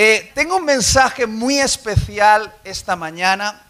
Eh, 0.00 0.30
tengo 0.32 0.58
un 0.58 0.64
mensaje 0.64 1.26
muy 1.26 1.58
especial 1.58 2.54
esta 2.62 2.94
mañana. 2.94 3.66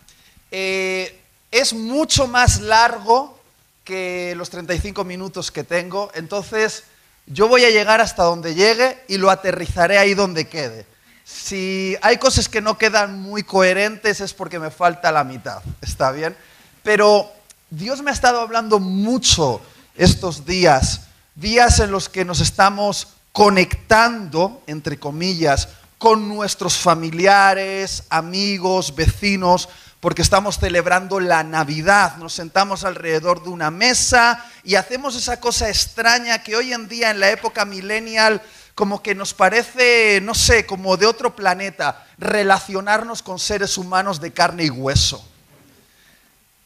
Eh, 0.50 1.18
es 1.50 1.72
mucho 1.72 2.26
más 2.26 2.60
largo 2.60 3.40
que 3.82 4.34
los 4.36 4.50
35 4.50 5.04
minutos 5.04 5.50
que 5.50 5.64
tengo, 5.64 6.10
entonces 6.12 6.84
yo 7.24 7.48
voy 7.48 7.64
a 7.64 7.70
llegar 7.70 8.02
hasta 8.02 8.24
donde 8.24 8.54
llegue 8.54 8.98
y 9.08 9.16
lo 9.16 9.30
aterrizaré 9.30 9.96
ahí 9.96 10.12
donde 10.12 10.46
quede. 10.46 10.84
Si 11.24 11.96
hay 12.02 12.18
cosas 12.18 12.50
que 12.50 12.60
no 12.60 12.76
quedan 12.76 13.18
muy 13.18 13.42
coherentes 13.42 14.20
es 14.20 14.34
porque 14.34 14.58
me 14.58 14.70
falta 14.70 15.10
la 15.10 15.24
mitad, 15.24 15.62
¿está 15.80 16.12
bien? 16.12 16.36
Pero 16.82 17.32
Dios 17.70 18.02
me 18.02 18.10
ha 18.10 18.12
estado 18.12 18.42
hablando 18.42 18.80
mucho 18.80 19.62
estos 19.96 20.44
días, 20.44 21.08
días 21.36 21.80
en 21.80 21.90
los 21.90 22.10
que 22.10 22.26
nos 22.26 22.40
estamos 22.40 23.14
conectando, 23.32 24.62
entre 24.66 24.98
comillas, 24.98 25.68
con 25.98 26.28
nuestros 26.28 26.76
familiares, 26.78 28.04
amigos, 28.08 28.94
vecinos, 28.94 29.68
porque 30.00 30.22
estamos 30.22 30.58
celebrando 30.58 31.18
la 31.18 31.42
Navidad. 31.42 32.16
Nos 32.18 32.34
sentamos 32.34 32.84
alrededor 32.84 33.42
de 33.42 33.50
una 33.50 33.70
mesa 33.70 34.44
y 34.62 34.76
hacemos 34.76 35.16
esa 35.16 35.40
cosa 35.40 35.68
extraña 35.68 36.42
que 36.42 36.54
hoy 36.56 36.72
en 36.72 36.88
día 36.88 37.10
en 37.10 37.20
la 37.20 37.30
época 37.30 37.64
millennial 37.64 38.40
como 38.76 39.02
que 39.02 39.16
nos 39.16 39.34
parece, 39.34 40.20
no 40.22 40.34
sé, 40.36 40.64
como 40.64 40.96
de 40.96 41.06
otro 41.06 41.34
planeta, 41.34 42.06
relacionarnos 42.16 43.24
con 43.24 43.40
seres 43.40 43.76
humanos 43.76 44.20
de 44.20 44.32
carne 44.32 44.66
y 44.66 44.70
hueso. 44.70 45.28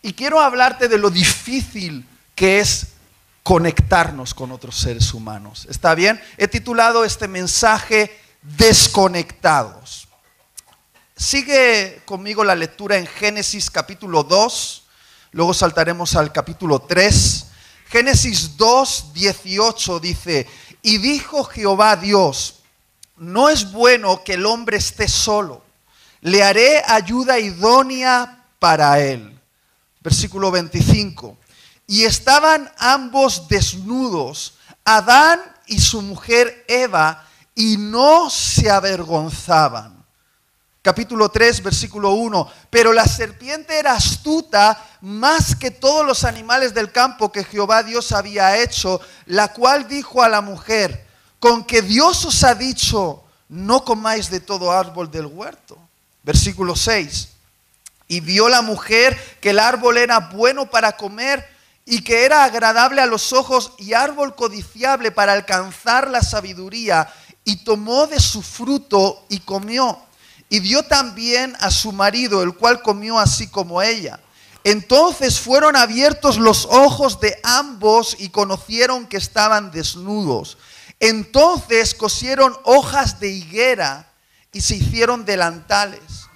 Y 0.02 0.12
quiero 0.12 0.38
hablarte 0.40 0.88
de 0.88 0.98
lo 0.98 1.08
difícil 1.08 2.06
que 2.34 2.60
es 2.60 2.88
conectarnos 3.42 4.34
con 4.34 4.52
otros 4.52 4.76
seres 4.76 5.14
humanos. 5.14 5.66
¿Está 5.70 5.94
bien? 5.94 6.20
He 6.36 6.48
titulado 6.48 7.06
este 7.06 7.28
mensaje 7.28 8.14
Desconectados. 8.42 10.08
Sigue 11.16 12.02
conmigo 12.04 12.42
la 12.42 12.56
lectura 12.56 12.96
en 12.96 13.06
Génesis 13.06 13.70
capítulo 13.70 14.24
2, 14.24 14.82
luego 15.30 15.54
saltaremos 15.54 16.16
al 16.16 16.32
capítulo 16.32 16.80
3. 16.80 17.46
Génesis 17.86 18.56
2, 18.56 19.12
18 19.14 20.00
dice, 20.00 20.48
y 20.82 20.98
dijo 20.98 21.44
Jehová 21.44 21.94
Dios, 21.94 22.62
no 23.16 23.48
es 23.48 23.70
bueno 23.70 24.24
que 24.24 24.34
el 24.34 24.44
hombre 24.44 24.78
esté 24.78 25.06
solo, 25.06 25.62
le 26.20 26.42
haré 26.42 26.82
ayuda 26.84 27.38
idónea 27.38 28.44
para 28.58 28.98
él. 28.98 29.38
Versículo 30.00 30.50
25, 30.50 31.36
y 31.86 32.06
estaban 32.06 32.68
ambos 32.78 33.46
desnudos, 33.46 34.54
Adán 34.84 35.40
y 35.68 35.78
su 35.78 36.02
mujer 36.02 36.64
Eva, 36.66 37.28
y 37.54 37.76
no 37.76 38.30
se 38.30 38.70
avergonzaban 38.70 40.02
capítulo 40.82 41.28
3, 41.28 41.62
versículo 41.62 42.10
1. 42.10 42.50
Pero 42.68 42.92
la 42.92 43.06
serpiente 43.06 43.78
era 43.78 43.94
astuta 43.94 44.84
más 45.00 45.54
que 45.54 45.70
todos 45.70 46.04
los 46.04 46.24
animales 46.24 46.74
del 46.74 46.92
campo 46.92 47.32
que 47.32 47.44
Jehová 47.44 47.82
Dios 47.84 48.12
había 48.12 48.58
hecho, 48.58 49.00
la 49.26 49.52
cual 49.52 49.88
dijo 49.88 50.22
a 50.22 50.28
la 50.28 50.40
mujer, 50.40 51.06
con 51.38 51.64
que 51.64 51.80
Dios 51.82 52.24
os 52.24 52.44
ha 52.44 52.54
dicho, 52.54 53.22
no 53.48 53.84
comáis 53.84 54.28
de 54.28 54.40
todo 54.40 54.72
árbol 54.72 55.10
del 55.10 55.26
huerto. 55.26 55.78
Versículo 56.22 56.76
6. 56.76 57.28
Y 58.08 58.20
vio 58.20 58.48
la 58.48 58.62
mujer 58.62 59.18
que 59.40 59.50
el 59.50 59.58
árbol 59.58 59.96
era 59.96 60.18
bueno 60.18 60.66
para 60.66 60.96
comer 60.96 61.48
y 61.84 62.04
que 62.04 62.24
era 62.24 62.44
agradable 62.44 63.00
a 63.00 63.06
los 63.06 63.32
ojos 63.32 63.72
y 63.78 63.94
árbol 63.94 64.36
codiciable 64.36 65.10
para 65.10 65.32
alcanzar 65.32 66.08
la 66.10 66.22
sabiduría, 66.22 67.12
y 67.44 67.64
tomó 67.64 68.06
de 68.06 68.20
su 68.20 68.42
fruto 68.42 69.24
y 69.28 69.40
comió 69.40 69.98
y 70.52 70.60
dio 70.60 70.82
también 70.82 71.56
a 71.60 71.70
su 71.70 71.92
marido, 71.92 72.42
el 72.42 72.54
cual 72.54 72.82
comió 72.82 73.18
así 73.18 73.48
como 73.48 73.80
ella. 73.80 74.20
Entonces 74.64 75.40
fueron 75.40 75.76
abiertos 75.76 76.36
los 76.36 76.66
ojos 76.66 77.20
de 77.20 77.40
ambos 77.42 78.16
y 78.18 78.28
conocieron 78.28 79.06
que 79.06 79.16
estaban 79.16 79.70
desnudos. 79.70 80.58
Entonces 81.00 81.94
cosieron 81.94 82.54
hojas 82.64 83.18
de 83.18 83.30
higuera 83.30 84.12
y 84.52 84.60
se 84.60 84.76
hicieron 84.76 85.24
delantales. 85.24 86.28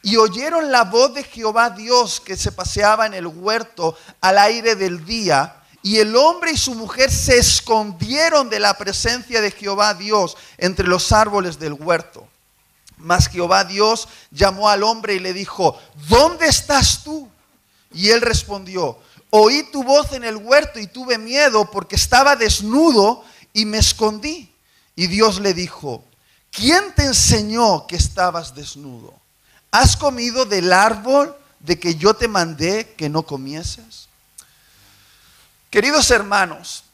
Y 0.00 0.16
oyeron 0.16 0.70
la 0.70 0.84
voz 0.84 1.14
de 1.14 1.24
Jehová 1.24 1.70
Dios 1.70 2.20
que 2.20 2.36
se 2.36 2.52
paseaba 2.52 3.06
en 3.06 3.14
el 3.14 3.26
huerto 3.26 3.98
al 4.20 4.38
aire 4.38 4.76
del 4.76 5.04
día. 5.04 5.56
Y 5.86 6.00
el 6.00 6.16
hombre 6.16 6.50
y 6.50 6.56
su 6.56 6.74
mujer 6.74 7.12
se 7.12 7.38
escondieron 7.38 8.50
de 8.50 8.58
la 8.58 8.76
presencia 8.76 9.40
de 9.40 9.52
Jehová 9.52 9.94
Dios 9.94 10.36
entre 10.58 10.88
los 10.88 11.12
árboles 11.12 11.60
del 11.60 11.74
huerto. 11.74 12.26
Mas 12.96 13.28
Jehová 13.28 13.62
Dios 13.62 14.08
llamó 14.32 14.68
al 14.68 14.82
hombre 14.82 15.14
y 15.14 15.20
le 15.20 15.32
dijo, 15.32 15.78
¿dónde 16.08 16.48
estás 16.48 17.04
tú? 17.04 17.28
Y 17.92 18.08
él 18.08 18.20
respondió, 18.20 18.98
oí 19.30 19.62
tu 19.70 19.84
voz 19.84 20.10
en 20.10 20.24
el 20.24 20.38
huerto 20.38 20.80
y 20.80 20.88
tuve 20.88 21.18
miedo 21.18 21.70
porque 21.70 21.94
estaba 21.94 22.34
desnudo 22.34 23.24
y 23.52 23.64
me 23.64 23.78
escondí. 23.78 24.52
Y 24.96 25.06
Dios 25.06 25.38
le 25.38 25.54
dijo, 25.54 26.02
¿quién 26.50 26.96
te 26.96 27.04
enseñó 27.04 27.86
que 27.86 27.94
estabas 27.94 28.56
desnudo? 28.56 29.14
¿Has 29.70 29.96
comido 29.96 30.46
del 30.46 30.72
árbol 30.72 31.36
de 31.60 31.78
que 31.78 31.94
yo 31.94 32.14
te 32.14 32.26
mandé 32.26 32.92
que 32.96 33.08
no 33.08 33.22
comieses? 33.22 34.06
Queridos 35.70 36.10
hermanos, 36.10 36.84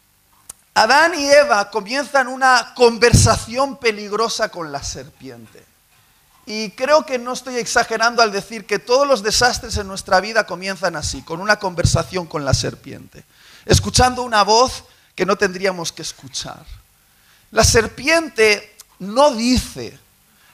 Adán 0.74 1.14
y 1.14 1.30
Eva 1.30 1.70
comienzan 1.70 2.28
una 2.28 2.72
conversación 2.74 3.76
peligrosa 3.76 4.48
con 4.48 4.72
la 4.72 4.82
serpiente. 4.82 5.64
Y 6.46 6.70
creo 6.70 7.04
que 7.04 7.18
no 7.18 7.34
estoy 7.34 7.56
exagerando 7.56 8.22
al 8.22 8.32
decir 8.32 8.66
que 8.66 8.78
todos 8.78 9.06
los 9.06 9.22
desastres 9.22 9.76
en 9.76 9.86
nuestra 9.86 10.20
vida 10.20 10.46
comienzan 10.46 10.96
así, 10.96 11.22
con 11.22 11.40
una 11.40 11.58
conversación 11.58 12.26
con 12.26 12.44
la 12.44 12.54
serpiente, 12.54 13.24
escuchando 13.66 14.22
una 14.22 14.42
voz 14.42 14.84
que 15.14 15.26
no 15.26 15.36
tendríamos 15.36 15.92
que 15.92 16.02
escuchar. 16.02 16.64
La 17.50 17.64
serpiente 17.64 18.74
no 18.98 19.32
dice, 19.32 19.98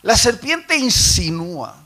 la 0.02 0.16
serpiente 0.16 0.76
insinúa. 0.76 1.76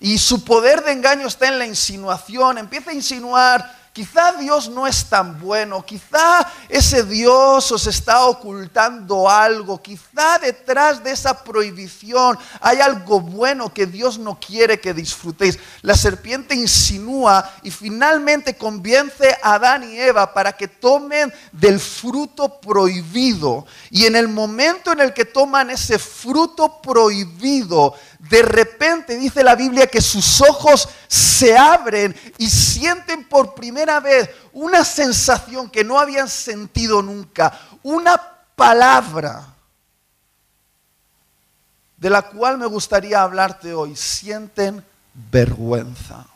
Y 0.00 0.18
su 0.18 0.44
poder 0.44 0.84
de 0.84 0.92
engaño 0.92 1.26
está 1.26 1.48
en 1.48 1.58
la 1.58 1.66
insinuación, 1.66 2.58
empieza 2.58 2.90
a 2.90 2.94
insinuar 2.94 3.77
Quizá 3.98 4.30
Dios 4.34 4.68
no 4.68 4.86
es 4.86 5.06
tan 5.06 5.40
bueno, 5.40 5.84
quizá 5.84 6.48
ese 6.68 7.02
Dios 7.02 7.72
os 7.72 7.84
está 7.88 8.26
ocultando 8.26 9.28
algo, 9.28 9.82
quizá 9.82 10.38
detrás 10.38 11.02
de 11.02 11.10
esa 11.10 11.42
prohibición 11.42 12.38
hay 12.60 12.78
algo 12.78 13.20
bueno 13.20 13.74
que 13.74 13.86
Dios 13.86 14.16
no 14.16 14.38
quiere 14.38 14.78
que 14.78 14.94
disfrutéis. 14.94 15.58
La 15.82 15.96
serpiente 15.96 16.54
insinúa 16.54 17.50
y 17.64 17.72
finalmente 17.72 18.56
convence 18.56 19.36
a 19.42 19.54
Adán 19.54 19.92
y 19.92 19.98
Eva 19.98 20.32
para 20.32 20.52
que 20.52 20.68
tomen 20.68 21.34
del 21.50 21.80
fruto 21.80 22.60
prohibido. 22.60 23.66
Y 23.90 24.06
en 24.06 24.14
el 24.14 24.28
momento 24.28 24.92
en 24.92 25.00
el 25.00 25.12
que 25.12 25.24
toman 25.24 25.70
ese 25.70 25.98
fruto 25.98 26.80
prohibido, 26.80 27.96
de 28.18 28.42
repente 28.42 29.16
dice 29.16 29.44
la 29.44 29.54
Biblia 29.54 29.86
que 29.86 30.00
sus 30.00 30.40
ojos 30.40 30.88
se 31.06 31.56
abren 31.56 32.14
y 32.36 32.50
sienten 32.50 33.24
por 33.24 33.54
primera 33.54 34.00
vez 34.00 34.28
una 34.52 34.84
sensación 34.84 35.70
que 35.70 35.84
no 35.84 35.98
habían 35.98 36.28
sentido 36.28 37.00
nunca, 37.00 37.58
una 37.82 38.20
palabra 38.56 39.54
de 41.96 42.10
la 42.10 42.22
cual 42.22 42.58
me 42.58 42.66
gustaría 42.66 43.22
hablarte 43.22 43.74
hoy. 43.74 43.94
Sienten 43.96 44.84
vergüenza. 45.30 46.26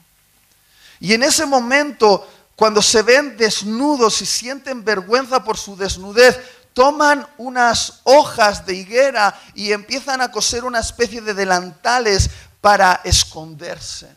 Y 1.01 1.15
en 1.15 1.23
ese 1.23 1.47
momento, 1.47 2.29
cuando 2.57 2.83
se 2.83 3.03
ven 3.03 3.37
desnudos 3.37 4.23
y 4.23 4.27
sienten 4.27 4.85
vergüenza 4.85 5.43
por 5.43 5.57
su 5.57 5.77
desnudez, 5.77 6.39
toman 6.75 7.27
unas 7.39 8.01
hojas 8.05 8.65
de 8.67 8.75
higuera 8.75 9.39
y 9.55 9.73
empiezan 9.73 10.21
a 10.21 10.31
coser 10.31 10.65
una 10.65 10.81
especie 10.81 11.21
de 11.21 11.35
delantales 11.35 12.31
para 12.61 13.01
esconderse. 13.05 14.09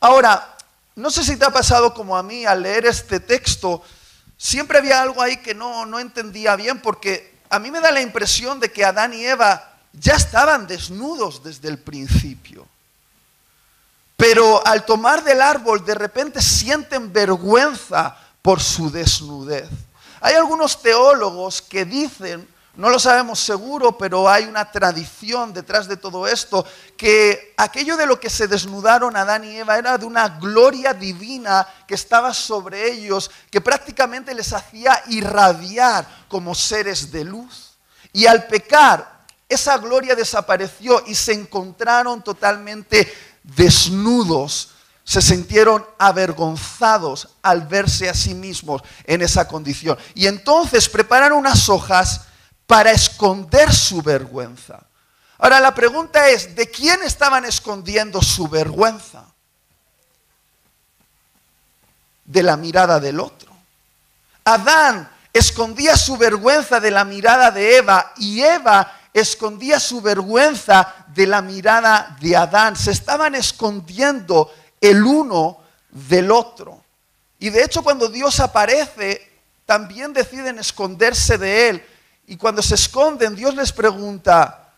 Ahora, 0.00 0.56
no 0.96 1.10
sé 1.10 1.24
si 1.24 1.36
te 1.36 1.44
ha 1.44 1.50
pasado 1.50 1.94
como 1.94 2.16
a 2.16 2.22
mí 2.22 2.44
al 2.44 2.62
leer 2.62 2.86
este 2.86 3.20
texto, 3.20 3.82
siempre 4.36 4.78
había 4.78 5.00
algo 5.00 5.22
ahí 5.22 5.36
que 5.38 5.54
no, 5.54 5.86
no 5.86 5.98
entendía 5.98 6.56
bien 6.56 6.80
porque 6.80 7.38
a 7.50 7.58
mí 7.58 7.70
me 7.70 7.80
da 7.80 7.90
la 7.90 8.00
impresión 8.00 8.60
de 8.60 8.70
que 8.70 8.84
Adán 8.84 9.14
y 9.14 9.24
Eva 9.24 9.76
ya 9.92 10.14
estaban 10.14 10.66
desnudos 10.66 11.42
desde 11.42 11.68
el 11.68 11.78
principio. 11.78 12.66
Pero 14.16 14.66
al 14.66 14.84
tomar 14.84 15.22
del 15.22 15.40
árbol 15.40 15.84
de 15.84 15.94
repente 15.94 16.42
sienten 16.42 17.12
vergüenza 17.12 18.16
por 18.42 18.60
su 18.60 18.90
desnudez. 18.90 19.68
Hay 20.20 20.34
algunos 20.34 20.82
teólogos 20.82 21.62
que 21.62 21.84
dicen, 21.84 22.48
no 22.78 22.90
lo 22.90 23.00
sabemos 23.00 23.40
seguro, 23.40 23.98
pero 23.98 24.28
hay 24.28 24.44
una 24.44 24.70
tradición 24.70 25.52
detrás 25.52 25.88
de 25.88 25.96
todo 25.96 26.28
esto, 26.28 26.64
que 26.96 27.52
aquello 27.56 27.96
de 27.96 28.06
lo 28.06 28.20
que 28.20 28.30
se 28.30 28.46
desnudaron 28.46 29.16
Adán 29.16 29.42
y 29.42 29.56
Eva 29.56 29.78
era 29.78 29.98
de 29.98 30.06
una 30.06 30.28
gloria 30.38 30.94
divina 30.94 31.66
que 31.88 31.96
estaba 31.96 32.32
sobre 32.32 32.88
ellos, 32.88 33.32
que 33.50 33.60
prácticamente 33.60 34.32
les 34.32 34.52
hacía 34.52 35.02
irradiar 35.08 36.06
como 36.28 36.54
seres 36.54 37.10
de 37.10 37.24
luz. 37.24 37.72
Y 38.12 38.26
al 38.26 38.46
pecar, 38.46 39.24
esa 39.48 39.76
gloria 39.78 40.14
desapareció 40.14 41.02
y 41.04 41.16
se 41.16 41.32
encontraron 41.32 42.22
totalmente 42.22 43.12
desnudos. 43.42 44.74
Se 45.08 45.22
sintieron 45.22 45.86
avergonzados 45.98 47.30
al 47.40 47.62
verse 47.62 48.10
a 48.10 48.14
sí 48.14 48.34
mismos 48.34 48.82
en 49.04 49.22
esa 49.22 49.48
condición. 49.48 49.96
Y 50.14 50.26
entonces 50.26 50.86
prepararon 50.86 51.38
unas 51.38 51.70
hojas 51.70 52.26
para 52.66 52.90
esconder 52.90 53.72
su 53.72 54.02
vergüenza. 54.02 54.80
Ahora 55.38 55.60
la 55.60 55.74
pregunta 55.74 56.28
es, 56.28 56.54
¿de 56.54 56.68
quién 56.68 57.02
estaban 57.04 57.46
escondiendo 57.46 58.20
su 58.20 58.48
vergüenza? 58.48 59.24
De 62.26 62.42
la 62.42 62.58
mirada 62.58 63.00
del 63.00 63.18
otro. 63.18 63.50
Adán 64.44 65.10
escondía 65.32 65.96
su 65.96 66.18
vergüenza 66.18 66.80
de 66.80 66.90
la 66.90 67.06
mirada 67.06 67.50
de 67.50 67.78
Eva 67.78 68.12
y 68.18 68.42
Eva 68.42 68.92
escondía 69.14 69.80
su 69.80 70.02
vergüenza 70.02 71.06
de 71.14 71.26
la 71.26 71.40
mirada 71.40 72.14
de 72.20 72.36
Adán. 72.36 72.76
Se 72.76 72.90
estaban 72.90 73.34
escondiendo 73.34 74.52
el 74.80 75.02
uno 75.04 75.58
del 75.90 76.30
otro. 76.30 76.82
Y 77.38 77.50
de 77.50 77.64
hecho 77.64 77.82
cuando 77.82 78.08
Dios 78.08 78.40
aparece, 78.40 79.30
también 79.66 80.12
deciden 80.12 80.58
esconderse 80.58 81.38
de 81.38 81.68
él. 81.68 81.86
Y 82.26 82.36
cuando 82.36 82.62
se 82.62 82.74
esconden, 82.74 83.34
Dios 83.34 83.54
les 83.54 83.72
pregunta, 83.72 84.72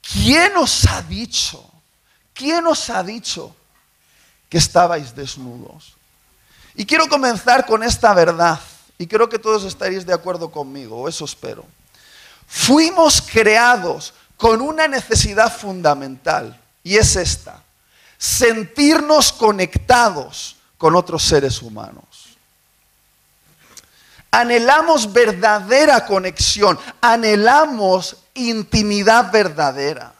¿quién 0.00 0.56
os 0.56 0.86
ha 0.86 1.02
dicho? 1.02 1.70
¿Quién 2.34 2.66
os 2.66 2.90
ha 2.90 3.02
dicho 3.02 3.54
que 4.48 4.58
estabais 4.58 5.14
desnudos? 5.14 5.94
Y 6.74 6.86
quiero 6.86 7.08
comenzar 7.08 7.66
con 7.66 7.82
esta 7.82 8.14
verdad, 8.14 8.58
y 8.96 9.06
creo 9.06 9.28
que 9.28 9.38
todos 9.38 9.64
estaréis 9.64 10.06
de 10.06 10.14
acuerdo 10.14 10.50
conmigo, 10.50 11.08
eso 11.08 11.24
espero. 11.24 11.64
Fuimos 12.46 13.20
creados 13.20 14.14
con 14.36 14.60
una 14.60 14.88
necesidad 14.88 15.54
fundamental, 15.54 16.58
y 16.82 16.96
es 16.96 17.16
esta, 17.16 17.62
sentirnos 18.22 19.32
conectados 19.32 20.54
con 20.78 20.94
otros 20.94 21.24
seres 21.24 21.60
humanos. 21.60 22.04
Anhelamos 24.30 25.12
verdadera 25.12 26.06
conexión, 26.06 26.78
anhelamos 27.00 28.16
intimidad 28.34 29.32
verdadera. 29.32 30.12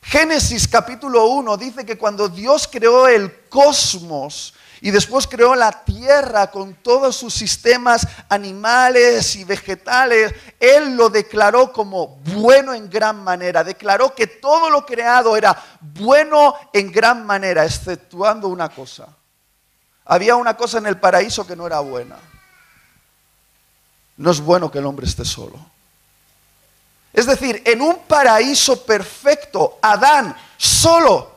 Génesis 0.00 0.68
capítulo 0.68 1.26
1 1.26 1.56
dice 1.56 1.84
que 1.84 1.98
cuando 1.98 2.28
Dios 2.28 2.68
creó 2.70 3.08
el 3.08 3.48
cosmos 3.48 4.54
y 4.84 4.90
después 4.90 5.28
creó 5.28 5.54
la 5.54 5.70
tierra 5.70 6.50
con 6.50 6.74
todos 6.74 7.14
sus 7.14 7.32
sistemas 7.32 8.04
animales 8.28 9.36
y 9.36 9.44
vegetales, 9.44 10.34
Él 10.58 10.96
lo 10.96 11.08
declaró 11.08 11.72
como 11.72 12.16
bueno 12.24 12.74
en 12.74 12.90
gran 12.90 13.22
manera. 13.22 13.62
Declaró 13.62 14.12
que 14.12 14.26
todo 14.26 14.70
lo 14.70 14.84
creado 14.84 15.36
era 15.36 15.56
bueno 15.80 16.56
en 16.72 16.90
gran 16.90 17.24
manera, 17.24 17.64
exceptuando 17.64 18.48
una 18.48 18.70
cosa. 18.70 19.06
Había 20.04 20.34
una 20.34 20.56
cosa 20.56 20.78
en 20.78 20.86
el 20.86 20.98
paraíso 20.98 21.46
que 21.46 21.54
no 21.54 21.64
era 21.64 21.78
buena. 21.78 22.16
No 24.16 24.32
es 24.32 24.40
bueno 24.40 24.68
que 24.68 24.80
el 24.80 24.86
hombre 24.86 25.06
esté 25.06 25.24
solo. 25.24 25.64
Es 27.12 27.26
decir, 27.26 27.62
en 27.64 27.82
un 27.82 28.00
paraíso 28.00 28.84
perfecto, 28.84 29.78
Adán 29.80 30.36
solo 30.56 31.36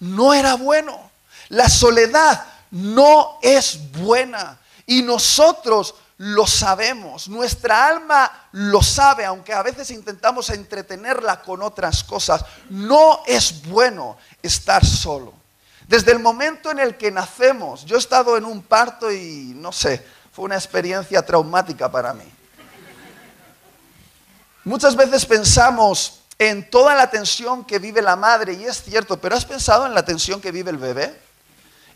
no 0.00 0.32
era 0.32 0.54
bueno. 0.54 1.10
La 1.50 1.68
soledad 1.68 2.55
no 2.70 3.38
es 3.42 3.90
buena. 3.92 4.58
Y 4.86 5.02
nosotros 5.02 5.94
lo 6.18 6.46
sabemos. 6.46 7.28
Nuestra 7.28 7.88
alma 7.88 8.48
lo 8.52 8.82
sabe, 8.82 9.24
aunque 9.24 9.52
a 9.52 9.62
veces 9.62 9.90
intentamos 9.90 10.50
entretenerla 10.50 11.42
con 11.42 11.62
otras 11.62 12.04
cosas. 12.04 12.44
No 12.70 13.22
es 13.26 13.62
bueno 13.66 14.16
estar 14.42 14.84
solo. 14.84 15.34
Desde 15.86 16.12
el 16.12 16.18
momento 16.18 16.70
en 16.70 16.80
el 16.80 16.96
que 16.96 17.10
nacemos, 17.10 17.84
yo 17.84 17.96
he 17.96 17.98
estado 17.98 18.36
en 18.36 18.44
un 18.44 18.62
parto 18.62 19.12
y 19.12 19.52
no 19.54 19.70
sé, 19.70 20.04
fue 20.32 20.46
una 20.46 20.56
experiencia 20.56 21.24
traumática 21.24 21.90
para 21.90 22.12
mí. 22.12 22.24
Muchas 24.64 24.96
veces 24.96 25.24
pensamos 25.24 26.22
en 26.38 26.68
toda 26.68 26.96
la 26.96 27.08
tensión 27.08 27.64
que 27.64 27.78
vive 27.78 28.02
la 28.02 28.16
madre, 28.16 28.54
y 28.54 28.64
es 28.64 28.82
cierto, 28.82 29.18
pero 29.20 29.36
¿has 29.36 29.44
pensado 29.44 29.86
en 29.86 29.94
la 29.94 30.04
tensión 30.04 30.40
que 30.40 30.50
vive 30.50 30.72
el 30.72 30.76
bebé? 30.76 31.25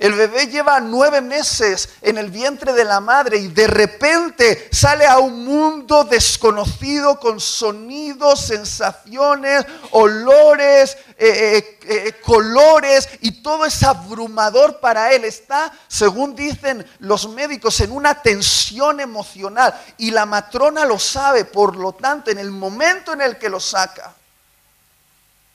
El 0.00 0.14
bebé 0.14 0.47
lleva 0.47 0.81
nueve 0.81 1.20
meses 1.20 1.91
en 2.00 2.17
el 2.17 2.31
vientre 2.31 2.73
de 2.73 2.85
la 2.87 3.00
madre 3.00 3.37
y 3.37 3.49
de 3.49 3.67
repente 3.67 4.70
sale 4.73 5.05
a 5.06 5.19
un 5.19 5.44
mundo 5.44 6.05
desconocido 6.05 7.20
con 7.20 7.38
sonidos, 7.38 8.41
sensaciones, 8.41 9.67
olores, 9.91 10.97
eh, 11.19 11.58
eh, 11.58 11.79
eh, 11.82 12.12
colores 12.25 13.11
y 13.20 13.43
todo 13.43 13.67
es 13.67 13.82
abrumador 13.82 14.81
para 14.81 15.12
él. 15.12 15.26
Está, 15.26 15.70
según 15.87 16.35
dicen 16.35 16.87
los 17.00 17.29
médicos, 17.29 17.79
en 17.81 17.93
una 17.93 18.23
tensión 18.23 19.00
emocional 19.00 19.79
y 19.99 20.12
la 20.12 20.25
matrona 20.25 20.87
lo 20.87 20.99
sabe, 20.99 21.44
por 21.44 21.76
lo 21.76 21.93
tanto, 21.93 22.31
en 22.31 22.38
el 22.38 22.50
momento 22.50 23.12
en 23.12 23.20
el 23.20 23.37
que 23.37 23.50
lo 23.50 23.61
saca, 23.61 24.14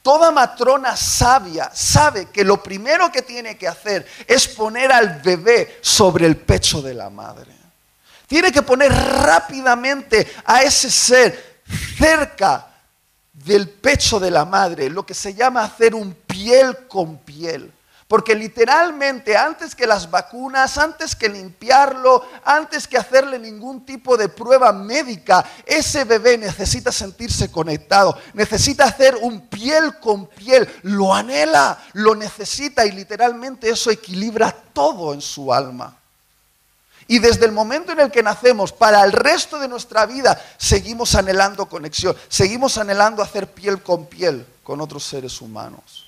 Toda 0.06 0.30
matrona 0.30 0.96
sabia 0.96 1.72
sabe 1.74 2.28
que 2.28 2.44
lo 2.44 2.62
primero 2.62 3.12
que 3.12 3.24
tiene 3.24 3.58
que 3.58 3.68
hacer 3.68 4.06
es 4.28 4.48
poner 4.48 4.92
al 4.92 5.20
bebé 5.20 5.80
sobre 5.82 6.28
el 6.28 6.38
pecho 6.38 6.80
de 6.80 6.94
la 6.94 7.10
madre. 7.10 7.52
Tiene 8.28 8.52
que 8.52 8.62
poner 8.62 8.94
rápidamente 8.94 10.32
a 10.46 10.62
ese 10.62 10.92
ser 10.92 11.64
cerca 11.98 12.68
del 13.34 13.68
pecho 13.68 14.20
de 14.20 14.30
la 14.30 14.46
madre, 14.46 14.92
lo 14.92 15.04
que 15.04 15.16
se 15.16 15.34
llama 15.34 15.64
hacer 15.64 15.96
un 15.96 16.14
piel 16.14 16.86
con 16.88 17.18
piel. 17.18 17.74
Porque 18.08 18.36
literalmente 18.36 19.36
antes 19.36 19.74
que 19.74 19.88
las 19.88 20.12
vacunas, 20.12 20.78
antes 20.78 21.16
que 21.16 21.28
limpiarlo, 21.28 22.24
antes 22.44 22.88
que 22.88 23.00
hacerle 23.00 23.40
ningún 23.40 23.84
tipo 23.84 24.16
de 24.16 24.30
prueba 24.30 24.72
médica, 24.72 25.44
ese 25.66 26.04
bebé 26.04 26.38
necesita 26.38 26.92
sentirse 26.92 27.52
conectado, 27.52 28.16
necesita 28.34 28.84
hacer 28.84 29.16
un 29.22 29.48
piel 29.48 29.98
con 30.00 30.28
piel, 30.28 30.70
lo 30.84 31.16
anhela, 31.16 31.80
lo 31.94 32.14
necesita 32.14 32.86
y 32.86 32.92
literalmente 32.92 33.72
eso 33.72 33.90
equilibra 33.90 34.52
todo 34.52 35.12
en 35.12 35.22
su 35.22 35.52
alma. 35.52 35.98
Y 37.08 37.18
desde 37.18 37.46
el 37.46 37.52
momento 37.52 37.92
en 37.92 38.02
el 38.02 38.12
que 38.12 38.22
nacemos, 38.22 38.72
para 38.72 39.04
el 39.04 39.14
resto 39.14 39.58
de 39.58 39.68
nuestra 39.68 40.06
vida, 40.06 40.40
seguimos 40.58 41.16
anhelando 41.16 41.68
conexión, 41.68 42.16
seguimos 42.30 42.78
anhelando 42.78 43.24
hacer 43.24 43.48
piel 43.48 43.82
con 43.82 44.06
piel 44.06 44.46
con 44.64 44.80
otros 44.80 45.04
seres 45.04 45.42
humanos. 45.42 46.05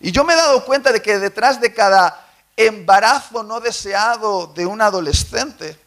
Y 0.00 0.12
yo 0.12 0.24
me 0.24 0.34
he 0.34 0.36
dado 0.36 0.64
cuenta 0.64 0.92
de 0.92 1.02
que 1.02 1.18
detrás 1.18 1.60
de 1.60 1.72
cada 1.72 2.24
embarazo 2.56 3.42
no 3.42 3.60
deseado 3.60 4.48
de 4.48 4.66
un 4.66 4.80
adolescente 4.80 5.78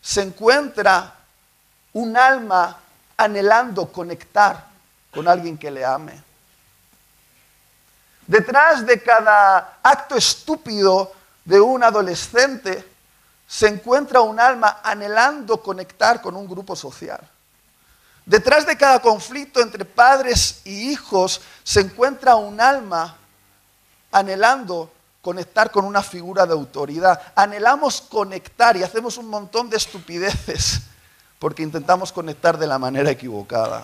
se 0.00 0.22
encuentra 0.22 1.14
un 1.92 2.16
alma 2.16 2.78
anhelando 3.16 3.92
conectar 3.92 4.66
con 5.10 5.28
alguien 5.28 5.56
que 5.56 5.70
le 5.70 5.84
ame. 5.84 6.22
Detrás 8.26 8.86
de 8.86 9.02
cada 9.02 9.78
acto 9.82 10.16
estúpido 10.16 11.12
de 11.44 11.60
un 11.60 11.82
adolescente 11.82 12.88
se 13.46 13.68
encuentra 13.68 14.22
un 14.22 14.40
alma 14.40 14.80
anhelando 14.82 15.62
conectar 15.62 16.22
con 16.22 16.36
un 16.36 16.48
grupo 16.48 16.74
social. 16.74 17.20
Detrás 18.24 18.64
de 18.64 18.76
cada 18.76 19.00
conflicto 19.00 19.60
entre 19.60 19.84
padres 19.84 20.62
y 20.64 20.90
hijos 20.90 21.40
se 21.62 21.80
encuentra 21.80 22.36
un 22.36 22.60
alma 22.60 23.16
anhelando 24.12 24.92
conectar 25.22 25.70
con 25.70 25.84
una 25.84 26.02
figura 26.02 26.44
de 26.46 26.52
autoridad. 26.52 27.20
Anhelamos 27.34 28.00
conectar 28.02 28.76
y 28.76 28.82
hacemos 28.82 29.16
un 29.16 29.28
montón 29.28 29.70
de 29.70 29.76
estupideces 29.76 30.82
porque 31.38 31.62
intentamos 31.62 32.12
conectar 32.12 32.58
de 32.58 32.66
la 32.66 32.78
manera 32.78 33.10
equivocada. 33.10 33.82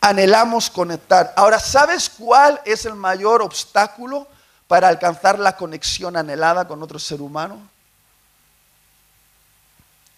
Anhelamos 0.00 0.68
conectar. 0.68 1.32
Ahora, 1.36 1.60
¿sabes 1.60 2.10
cuál 2.10 2.60
es 2.64 2.84
el 2.84 2.94
mayor 2.94 3.40
obstáculo 3.40 4.26
para 4.66 4.88
alcanzar 4.88 5.38
la 5.38 5.56
conexión 5.56 6.16
anhelada 6.16 6.66
con 6.66 6.82
otro 6.82 6.98
ser 6.98 7.20
humano? 7.20 7.58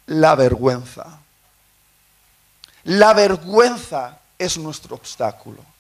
La 0.06 0.34
vergüenza. 0.34 1.18
La 2.84 3.12
vergüenza 3.12 4.18
es 4.38 4.58
nuestro 4.58 4.96
obstáculo. 4.96 5.73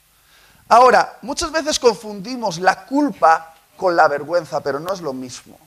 Ahora, 0.68 1.18
muchas 1.22 1.52
veces 1.52 1.78
confundimos 1.78 2.58
la 2.58 2.86
culpa 2.86 3.54
con 3.76 3.94
la 3.96 4.08
vergüenza, 4.08 4.60
pero 4.60 4.80
no 4.80 4.92
es 4.92 5.00
lo 5.00 5.12
mismo. 5.12 5.58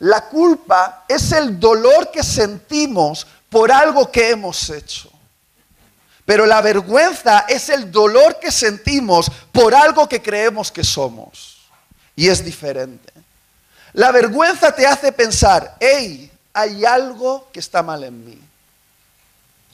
La 0.00 0.28
culpa 0.28 1.04
es 1.08 1.32
el 1.32 1.58
dolor 1.58 2.10
que 2.10 2.22
sentimos 2.22 3.26
por 3.48 3.70
algo 3.72 4.10
que 4.10 4.30
hemos 4.30 4.68
hecho. 4.70 5.10
Pero 6.24 6.46
la 6.46 6.60
vergüenza 6.60 7.44
es 7.48 7.68
el 7.68 7.90
dolor 7.90 8.38
que 8.40 8.50
sentimos 8.50 9.30
por 9.52 9.74
algo 9.74 10.08
que 10.08 10.22
creemos 10.22 10.72
que 10.72 10.82
somos. 10.82 11.58
Y 12.16 12.28
es 12.28 12.44
diferente. 12.44 13.12
La 13.92 14.10
vergüenza 14.10 14.74
te 14.74 14.86
hace 14.86 15.12
pensar, 15.12 15.76
hey, 15.78 16.30
hay 16.52 16.84
algo 16.84 17.48
que 17.52 17.60
está 17.60 17.82
mal 17.82 18.04
en 18.04 18.24
mí. 18.24 18.40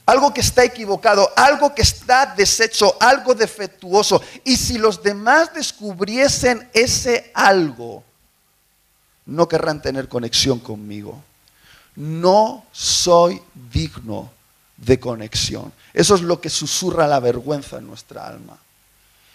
Algo 0.05 0.33
que 0.33 0.41
está 0.41 0.63
equivocado, 0.63 1.29
algo 1.35 1.73
que 1.73 1.81
está 1.81 2.33
deshecho, 2.35 2.95
algo 2.99 3.35
defectuoso. 3.35 4.21
Y 4.43 4.57
si 4.57 4.77
los 4.77 5.01
demás 5.01 5.53
descubriesen 5.53 6.69
ese 6.73 7.31
algo, 7.33 8.03
no 9.25 9.47
querrán 9.47 9.81
tener 9.81 10.07
conexión 10.07 10.59
conmigo. 10.59 11.23
No 11.95 12.65
soy 12.71 13.41
digno 13.71 14.31
de 14.77 14.99
conexión. 14.99 15.71
Eso 15.93 16.15
es 16.15 16.21
lo 16.21 16.41
que 16.41 16.49
susurra 16.49 17.07
la 17.07 17.19
vergüenza 17.19 17.77
en 17.77 17.87
nuestra 17.87 18.25
alma. 18.25 18.57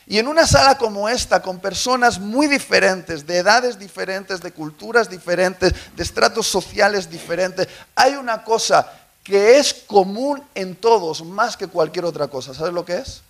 Y 0.08 0.18
en 0.18 0.28
una 0.28 0.46
sala 0.46 0.78
como 0.78 1.08
esta, 1.08 1.42
con 1.42 1.58
personas 1.58 2.20
muy 2.20 2.46
diferentes, 2.46 3.26
de 3.26 3.38
edades 3.38 3.76
diferentes, 3.76 4.40
de 4.40 4.52
culturas 4.52 5.10
diferentes, 5.10 5.74
de 5.96 6.02
estratos 6.02 6.46
sociales 6.46 7.10
diferentes, 7.10 7.66
hay 7.94 8.14
una 8.14 8.44
cosa 8.44 8.88
que 9.26 9.58
es 9.58 9.74
común 9.74 10.40
en 10.54 10.76
todos 10.76 11.24
más 11.24 11.56
que 11.56 11.66
cualquier 11.66 12.04
otra 12.04 12.28
cosa. 12.28 12.54
¿Sabes 12.54 12.72
lo 12.72 12.84
que 12.84 12.98
es? 12.98 13.22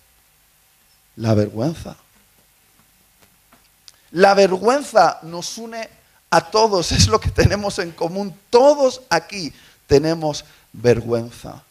La 1.15 1.33
vergüenza. 1.33 1.95
La 4.11 4.35
vergüenza 4.35 5.17
nos 5.23 5.57
une 5.57 5.89
a 6.29 6.41
todos, 6.51 6.91
es 6.91 7.07
lo 7.07 7.19
que 7.19 7.31
tenemos 7.31 7.79
en 7.79 7.89
común. 7.89 8.37
Todos 8.51 9.01
aquí 9.09 9.51
tenemos 9.87 10.45
vergüenza. 10.71 11.63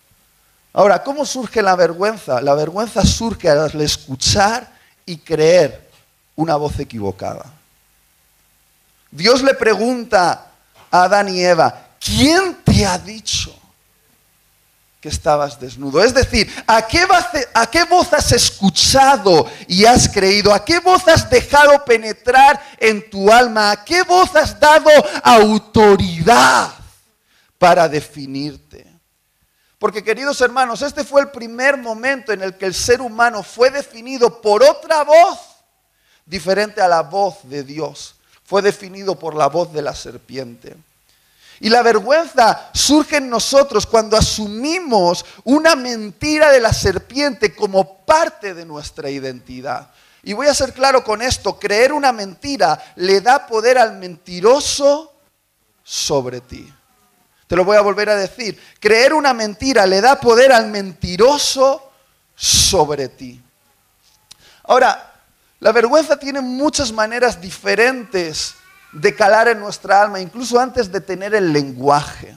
Ahora, 0.73 1.05
¿cómo 1.05 1.25
surge 1.25 1.63
la 1.63 1.77
vergüenza? 1.77 2.41
La 2.41 2.55
vergüenza 2.55 3.05
surge 3.07 3.49
al 3.49 3.81
escuchar 3.81 4.73
y 5.07 5.19
creer 5.19 5.89
una 6.35 6.57
voz 6.57 6.81
equivocada. 6.81 7.45
Dios 9.09 9.41
le 9.45 9.55
pregunta 9.55 10.51
a 10.91 11.03
Adán 11.05 11.29
y 11.29 11.45
Eva, 11.45 11.91
¿quién 12.01 12.57
te 12.65 12.85
ha 12.85 12.99
dicho 12.99 13.57
estabas 15.09 15.59
desnudo? 15.61 16.03
Es 16.03 16.15
decir, 16.15 16.53
¿a 16.67 16.87
qué, 16.87 17.07
¿a 17.55 17.71
qué 17.71 17.85
voz 17.85 18.13
has 18.13 18.33
escuchado 18.33 19.47
y 19.69 19.85
has 19.85 20.09
creído? 20.09 20.53
¿A 20.53 20.65
qué 20.65 20.79
voz 20.81 21.07
has 21.09 21.29
dejado 21.29 21.85
penetrar 21.85 22.61
en 22.79 23.09
tu 23.11 23.33
alma? 23.33 23.71
¿A 23.71 23.85
qué 23.85 24.03
voz 24.03 24.35
has 24.37 24.59
dado 24.59 24.91
autoridad 25.23 26.73
para 27.59 27.89
definirte? 27.89 28.87
Porque 29.79 30.03
queridos 30.03 30.41
hermanos, 30.41 30.83
este 30.83 31.05
fue 31.05 31.21
el 31.21 31.31
primer 31.31 31.77
momento 31.77 32.33
en 32.33 32.43
el 32.43 32.57
que 32.57 32.67
el 32.67 32.75
ser 32.75 33.01
humano 33.01 33.43
fue 33.43 33.71
definido 33.71 34.41
por 34.41 34.63
otra 34.63 35.05
voz 35.05 35.39
diferente 36.25 36.81
a 36.81 36.89
la 36.89 37.03
voz 37.03 37.37
de 37.45 37.63
Dios. 37.63 38.17
Fue 38.45 38.63
definido 38.63 39.19
por 39.19 39.35
la 39.35 39.49
voz 39.49 39.73
de 39.73 39.83
la 39.83 39.95
serpiente. 39.95 40.77
Y 41.61 41.69
la 41.69 41.83
vergüenza 41.83 42.71
surge 42.75 43.17
en 43.17 43.31
nosotros 43.31 43.87
cuando 43.87 44.17
asumimos 44.17 45.25
una 45.45 45.75
mentira 45.75 46.51
de 46.51 46.61
la 46.61 46.73
serpiente 46.73 47.55
como 47.55 48.05
parte 48.05 48.55
de 48.55 48.65
nuestra 48.65 49.09
identidad. 49.11 49.91
Y 50.23 50.33
voy 50.33 50.49
a 50.49 50.55
ser 50.55 50.73
claro 50.73 51.05
con 51.05 51.23
esto, 51.23 51.59
creer 51.59 51.93
una 51.93 52.13
mentira 52.13 52.83
le 52.97 53.21
da 53.21 53.47
poder 53.47 53.79
al 53.79 53.97
mentiroso 53.97 55.13
sobre 55.83 56.41
ti. 56.41 56.73
Te 57.47 57.55
lo 57.55 57.65
voy 57.65 57.77
a 57.77 57.81
volver 57.81 58.11
a 58.11 58.17
decir. 58.17 58.61
Creer 58.81 59.15
una 59.15 59.33
mentira 59.33 59.87
le 59.87 60.01
da 60.01 60.19
poder 60.21 60.53
al 60.53 60.67
mentiroso 60.67 61.93
sobre 62.35 63.09
ti. 63.09 63.41
Ahora, 64.65 65.13
la 65.61 65.73
vergüenza 65.73 66.19
tiene 66.19 66.41
muchas 66.41 66.93
maneras 66.93 67.41
diferentes 67.41 68.57
de 68.97 69.15
calar 69.15 69.49
en 69.49 69.61
nuestra 69.61 70.01
alma, 70.01 70.21
incluso 70.21 70.59
antes 70.59 70.91
de 70.91 71.01
tener 71.01 71.35
el 71.35 71.53
lenguaje. 71.53 72.35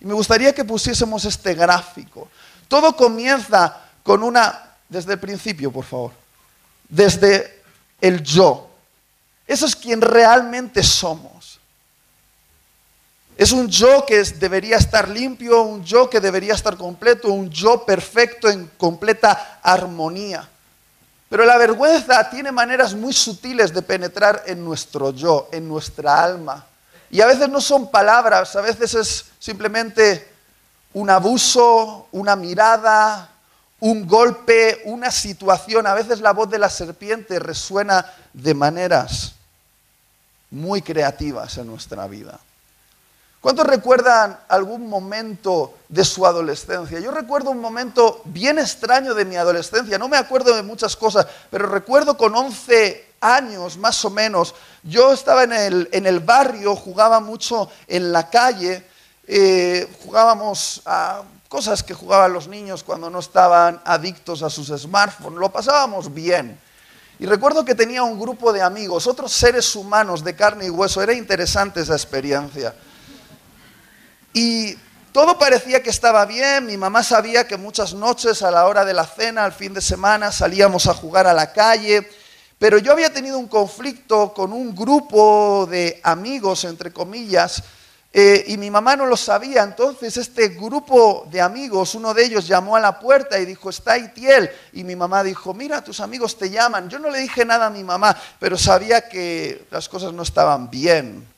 Y 0.00 0.06
me 0.06 0.14
gustaría 0.14 0.54
que 0.54 0.64
pusiésemos 0.64 1.24
este 1.24 1.54
gráfico. 1.54 2.28
Todo 2.68 2.94
comienza 2.94 3.82
con 4.02 4.22
una, 4.22 4.76
desde 4.88 5.14
el 5.14 5.18
principio, 5.18 5.72
por 5.72 5.84
favor, 5.84 6.12
desde 6.88 7.62
el 8.00 8.22
yo. 8.22 8.70
Eso 9.46 9.66
es 9.66 9.74
quien 9.74 10.00
realmente 10.00 10.82
somos. 10.82 11.58
Es 13.36 13.50
un 13.50 13.66
yo 13.68 14.06
que 14.06 14.22
debería 14.22 14.76
estar 14.76 15.08
limpio, 15.08 15.62
un 15.62 15.84
yo 15.84 16.08
que 16.08 16.20
debería 16.20 16.54
estar 16.54 16.76
completo, 16.76 17.32
un 17.32 17.50
yo 17.50 17.84
perfecto 17.84 18.48
en 18.48 18.70
completa 18.78 19.58
armonía. 19.60 20.48
Pero 21.34 21.46
la 21.46 21.58
vergüenza 21.58 22.30
tiene 22.30 22.52
maneras 22.52 22.94
muy 22.94 23.12
sutiles 23.12 23.74
de 23.74 23.82
penetrar 23.82 24.44
en 24.46 24.64
nuestro 24.64 25.10
yo, 25.10 25.48
en 25.50 25.66
nuestra 25.66 26.22
alma. 26.22 26.64
Y 27.10 27.20
a 27.20 27.26
veces 27.26 27.48
no 27.48 27.60
son 27.60 27.90
palabras, 27.90 28.54
a 28.54 28.60
veces 28.60 28.94
es 28.94 29.24
simplemente 29.40 30.28
un 30.92 31.10
abuso, 31.10 32.06
una 32.12 32.36
mirada, 32.36 33.28
un 33.80 34.06
golpe, 34.06 34.82
una 34.84 35.10
situación. 35.10 35.88
A 35.88 35.94
veces 35.94 36.20
la 36.20 36.32
voz 36.32 36.48
de 36.48 36.60
la 36.60 36.70
serpiente 36.70 37.40
resuena 37.40 38.06
de 38.32 38.54
maneras 38.54 39.34
muy 40.52 40.82
creativas 40.82 41.58
en 41.58 41.66
nuestra 41.66 42.06
vida. 42.06 42.38
¿Cuántos 43.44 43.66
recuerdan 43.66 44.40
algún 44.48 44.88
momento 44.88 45.74
de 45.90 46.02
su 46.02 46.24
adolescencia? 46.24 46.98
Yo 46.98 47.10
recuerdo 47.10 47.50
un 47.50 47.60
momento 47.60 48.22
bien 48.24 48.58
extraño 48.58 49.12
de 49.12 49.26
mi 49.26 49.36
adolescencia. 49.36 49.98
No 49.98 50.08
me 50.08 50.16
acuerdo 50.16 50.56
de 50.56 50.62
muchas 50.62 50.96
cosas, 50.96 51.26
pero 51.50 51.66
recuerdo 51.66 52.16
con 52.16 52.34
11 52.34 53.16
años 53.20 53.76
más 53.76 54.02
o 54.06 54.08
menos. 54.08 54.54
Yo 54.82 55.12
estaba 55.12 55.44
en 55.44 55.52
el, 55.52 56.20
barrio, 56.20 56.74
jugaba 56.74 57.20
mucho 57.20 57.68
en 57.86 58.12
la 58.12 58.30
calle, 58.30 58.82
eh, 59.26 59.94
jugábamos 60.02 60.80
a 60.86 61.20
cosas 61.46 61.82
que 61.82 61.92
jugaban 61.92 62.32
los 62.32 62.48
niños 62.48 62.82
cuando 62.82 63.10
no 63.10 63.18
estaban 63.18 63.78
adictos 63.84 64.42
a 64.42 64.48
sus 64.48 64.68
smartphones. 64.68 65.38
Lo 65.38 65.52
pasábamos 65.52 66.14
bien. 66.14 66.58
Y 67.18 67.26
recuerdo 67.26 67.62
que 67.62 67.74
tenía 67.74 68.04
un 68.04 68.18
grupo 68.18 68.54
de 68.54 68.62
amigos, 68.62 69.06
otros 69.06 69.32
seres 69.32 69.76
humanos 69.76 70.24
de 70.24 70.34
carne 70.34 70.64
y 70.64 70.70
hueso. 70.70 71.02
Era 71.02 71.12
interesante 71.12 71.82
esa 71.82 71.92
experiencia. 71.92 72.74
Y 74.34 74.76
todo 75.12 75.38
parecía 75.38 75.80
que 75.80 75.90
estaba 75.90 76.26
bien, 76.26 76.66
mi 76.66 76.76
mamá 76.76 77.04
sabía 77.04 77.46
que 77.46 77.56
muchas 77.56 77.94
noches 77.94 78.42
a 78.42 78.50
la 78.50 78.66
hora 78.66 78.84
de 78.84 78.92
la 78.92 79.06
cena, 79.06 79.44
al 79.44 79.52
fin 79.52 79.72
de 79.72 79.80
semana, 79.80 80.32
salíamos 80.32 80.88
a 80.88 80.94
jugar 80.94 81.28
a 81.28 81.32
la 81.32 81.52
calle, 81.52 82.08
pero 82.58 82.78
yo 82.78 82.90
había 82.90 83.12
tenido 83.12 83.38
un 83.38 83.46
conflicto 83.46 84.34
con 84.34 84.52
un 84.52 84.74
grupo 84.74 85.68
de 85.70 86.00
amigos, 86.02 86.64
entre 86.64 86.92
comillas, 86.92 87.62
eh, 88.12 88.44
y 88.48 88.56
mi 88.56 88.72
mamá 88.72 88.96
no 88.96 89.06
lo 89.06 89.16
sabía. 89.16 89.62
Entonces 89.62 90.16
este 90.16 90.48
grupo 90.48 91.28
de 91.30 91.40
amigos, 91.40 91.94
uno 91.94 92.12
de 92.12 92.24
ellos 92.24 92.48
llamó 92.48 92.74
a 92.74 92.80
la 92.80 92.98
puerta 92.98 93.38
y 93.38 93.44
dijo, 93.44 93.70
está 93.70 93.98
Itiel. 93.98 94.50
Y 94.72 94.82
mi 94.82 94.96
mamá 94.96 95.22
dijo, 95.22 95.54
mira, 95.54 95.82
tus 95.82 96.00
amigos 96.00 96.38
te 96.38 96.50
llaman. 96.50 96.88
Yo 96.88 96.98
no 96.98 97.10
le 97.10 97.18
dije 97.18 97.44
nada 97.44 97.66
a 97.66 97.70
mi 97.70 97.84
mamá, 97.84 98.16
pero 98.38 98.56
sabía 98.56 99.08
que 99.08 99.66
las 99.70 99.88
cosas 99.88 100.12
no 100.12 100.22
estaban 100.22 100.70
bien. 100.70 101.33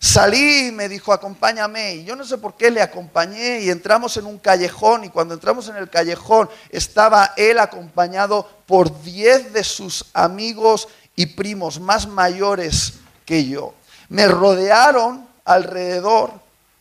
Salí 0.00 0.68
y 0.68 0.72
me 0.72 0.88
dijo, 0.88 1.12
acompáñame. 1.12 1.96
Y 1.96 2.04
yo 2.04 2.14
no 2.14 2.24
sé 2.24 2.38
por 2.38 2.56
qué 2.56 2.70
le 2.70 2.80
acompañé 2.80 3.60
y 3.60 3.70
entramos 3.70 4.16
en 4.16 4.26
un 4.26 4.38
callejón 4.38 5.04
y 5.04 5.08
cuando 5.08 5.34
entramos 5.34 5.68
en 5.68 5.76
el 5.76 5.90
callejón 5.90 6.48
estaba 6.70 7.32
él 7.36 7.58
acompañado 7.58 8.48
por 8.66 9.02
diez 9.02 9.52
de 9.52 9.64
sus 9.64 10.04
amigos 10.12 10.88
y 11.16 11.26
primos 11.26 11.80
más 11.80 12.06
mayores 12.06 12.94
que 13.24 13.46
yo. 13.46 13.74
Me 14.08 14.28
rodearon 14.28 15.26
alrededor 15.44 16.32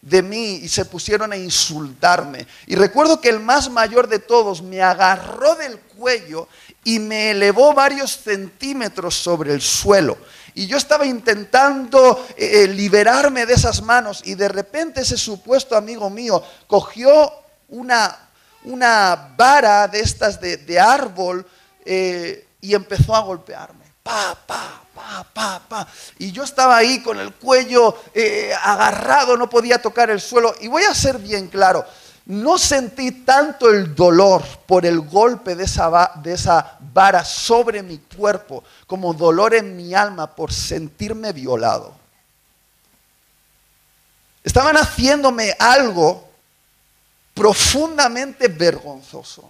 de 0.02 0.22
mí 0.22 0.60
y 0.62 0.70
se 0.70 0.86
pusieron 0.86 1.34
a 1.34 1.38
insultarme. 1.38 2.46
Y 2.68 2.76
recuerdo 2.76 3.20
que 3.20 3.30
el 3.30 3.40
más 3.40 3.70
mayor 3.72 4.08
de 4.08 4.20
todos 4.20 4.62
me 4.62 4.82
agarró 4.82 5.56
del 5.56 5.80
cuello 5.80 6.48
y 6.84 7.00
me 7.00 7.32
elevó 7.32 7.74
varios 7.74 8.18
centímetros 8.18 9.16
sobre 9.16 9.54
el 9.54 9.62
suelo. 9.62 10.18
Y 10.58 10.66
yo 10.66 10.78
estaba 10.78 11.06
intentando 11.06 12.26
eh, 12.36 12.64
eh, 12.64 12.68
liberarme 12.68 13.46
de 13.46 13.54
esas 13.54 13.84
manos 13.84 14.24
y 14.26 14.34
de 14.34 14.50
repente 14.50 15.02
ese 15.02 15.16
supuesto 15.16 15.78
amigo 15.78 16.10
mío 16.10 16.44
cogió 16.66 17.32
una, 17.68 18.28
una 18.64 19.36
vara 19.38 19.88
de 19.88 20.00
estas 20.00 20.42
de, 20.42 20.80
árbol 20.80 21.46
eh, 21.86 22.48
y 22.60 22.74
empezó 22.74 23.16
a 23.16 23.20
golpearme. 23.20 23.86
Pa, 24.02 24.36
pa, 24.48 24.82
pa, 24.96 25.28
pa, 25.32 25.62
pa. 25.70 25.88
Y 26.18 26.32
yo 26.32 26.44
estaba 26.44 26.76
ahí 26.76 27.04
con 27.04 27.20
el 27.20 27.36
cuello 27.36 27.96
agarrado, 28.64 29.38
no 29.38 29.48
podía 29.48 29.80
tocar 29.80 30.10
el 30.10 30.20
suelo. 30.20 30.56
Y 30.60 30.70
voy 30.70 30.86
a 30.86 30.96
ser 30.96 31.20
bien 31.20 31.50
claro, 31.50 31.86
no 32.28 32.58
sentí 32.58 33.24
tanto 33.24 33.70
el 33.70 33.96
dolor 33.96 34.44
por 34.66 34.86
el 34.86 35.00
golpe 35.00 35.56
de 35.56 35.64
esa, 35.64 36.12
de 36.22 36.34
esa 36.34 36.78
vara 36.94 37.24
sobre 37.24 37.82
mi 37.82 38.00
cuerpo 38.00 38.66
como 38.86 39.14
dolor 39.14 39.54
en 39.54 39.78
mi 39.78 39.94
alma 39.94 40.36
por 40.36 40.52
sentirme 40.52 41.32
violado. 41.32 41.96
Estaban 44.44 44.76
haciéndome 44.76 45.56
algo 45.58 46.28
profundamente 47.34 48.50
vergonzoso. 48.50 49.50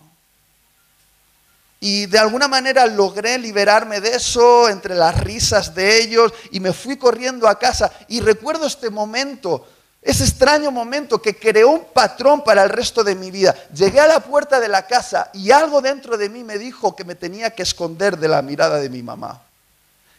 Y 1.79 2.05
de 2.07 2.19
alguna 2.19 2.47
manera 2.47 2.85
logré 2.85 3.39
liberarme 3.39 4.01
de 4.01 4.09
eso 4.15 4.69
entre 4.69 4.93
las 4.93 5.19
risas 5.19 5.73
de 5.73 5.99
ellos 5.99 6.31
y 6.51 6.59
me 6.59 6.73
fui 6.73 6.97
corriendo 6.97 7.47
a 7.47 7.57
casa. 7.57 7.91
Y 8.07 8.19
recuerdo 8.19 8.67
este 8.67 8.91
momento 8.91 9.67
ese 10.07 10.23
extraño 10.23 10.71
momento 10.71 11.21
que 11.21 11.37
creó 11.37 11.69
un 11.69 11.83
patrón 11.93 12.41
para 12.41 12.63
el 12.63 12.69
resto 12.69 13.03
de 13.03 13.13
mi 13.13 13.29
vida. 13.29 13.53
Llegué 13.73 13.99
a 13.99 14.07
la 14.07 14.21
puerta 14.21 14.61
de 14.61 14.69
la 14.69 14.87
casa 14.87 15.29
y 15.33 15.51
algo 15.51 15.81
dentro 15.81 16.17
de 16.17 16.29
mí 16.29 16.45
me 16.45 16.57
dijo 16.57 16.95
que 16.95 17.03
me 17.03 17.13
tenía 17.13 17.49
que 17.49 17.63
esconder 17.63 18.17
de 18.17 18.29
la 18.29 18.41
mirada 18.41 18.79
de 18.79 18.89
mi 18.89 19.03
mamá, 19.03 19.41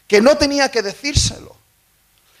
que 0.07 0.21
no 0.21 0.37
tenía 0.37 0.69
que 0.69 0.83
decírselo. 0.83 1.55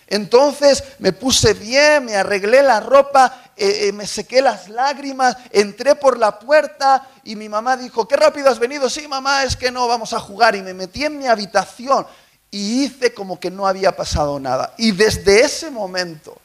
Entonces 0.05 0.83
me 0.99 1.11
puse 1.11 1.55
bien, 1.55 2.05
me 2.05 2.17
arreglé 2.17 2.61
la 2.61 2.81
ropa, 2.81 3.41
eh, 3.57 3.87
eh, 3.87 3.91
me 3.93 4.05
sequé 4.05 4.43
las 4.43 4.69
lágrimas, 4.69 5.35
entré 5.49 5.95
por 5.95 6.19
la 6.19 6.37
puerta 6.37 7.09
y 7.23 7.35
mi 7.35 7.49
mamá 7.49 7.77
dijo, 7.77 8.07
qué 8.07 8.15
rápido 8.15 8.51
has 8.51 8.59
venido. 8.59 8.91
Sí, 8.91 9.07
mamá, 9.07 9.43
es 9.43 9.55
que 9.55 9.71
no, 9.71 9.87
vamos 9.87 10.13
a 10.13 10.19
jugar. 10.19 10.55
Y 10.55 10.61
me 10.61 10.75
metí 10.75 11.03
en 11.03 11.17
mi 11.17 11.25
habitación 11.25 12.05
y 12.51 12.83
hice 12.83 13.11
como 13.11 13.39
que 13.39 13.49
no 13.49 13.65
había 13.65 13.95
pasado 13.95 14.39
nada. 14.39 14.75
Y 14.77 14.91
desde 14.91 15.41
ese 15.41 15.71
momento 15.71 16.37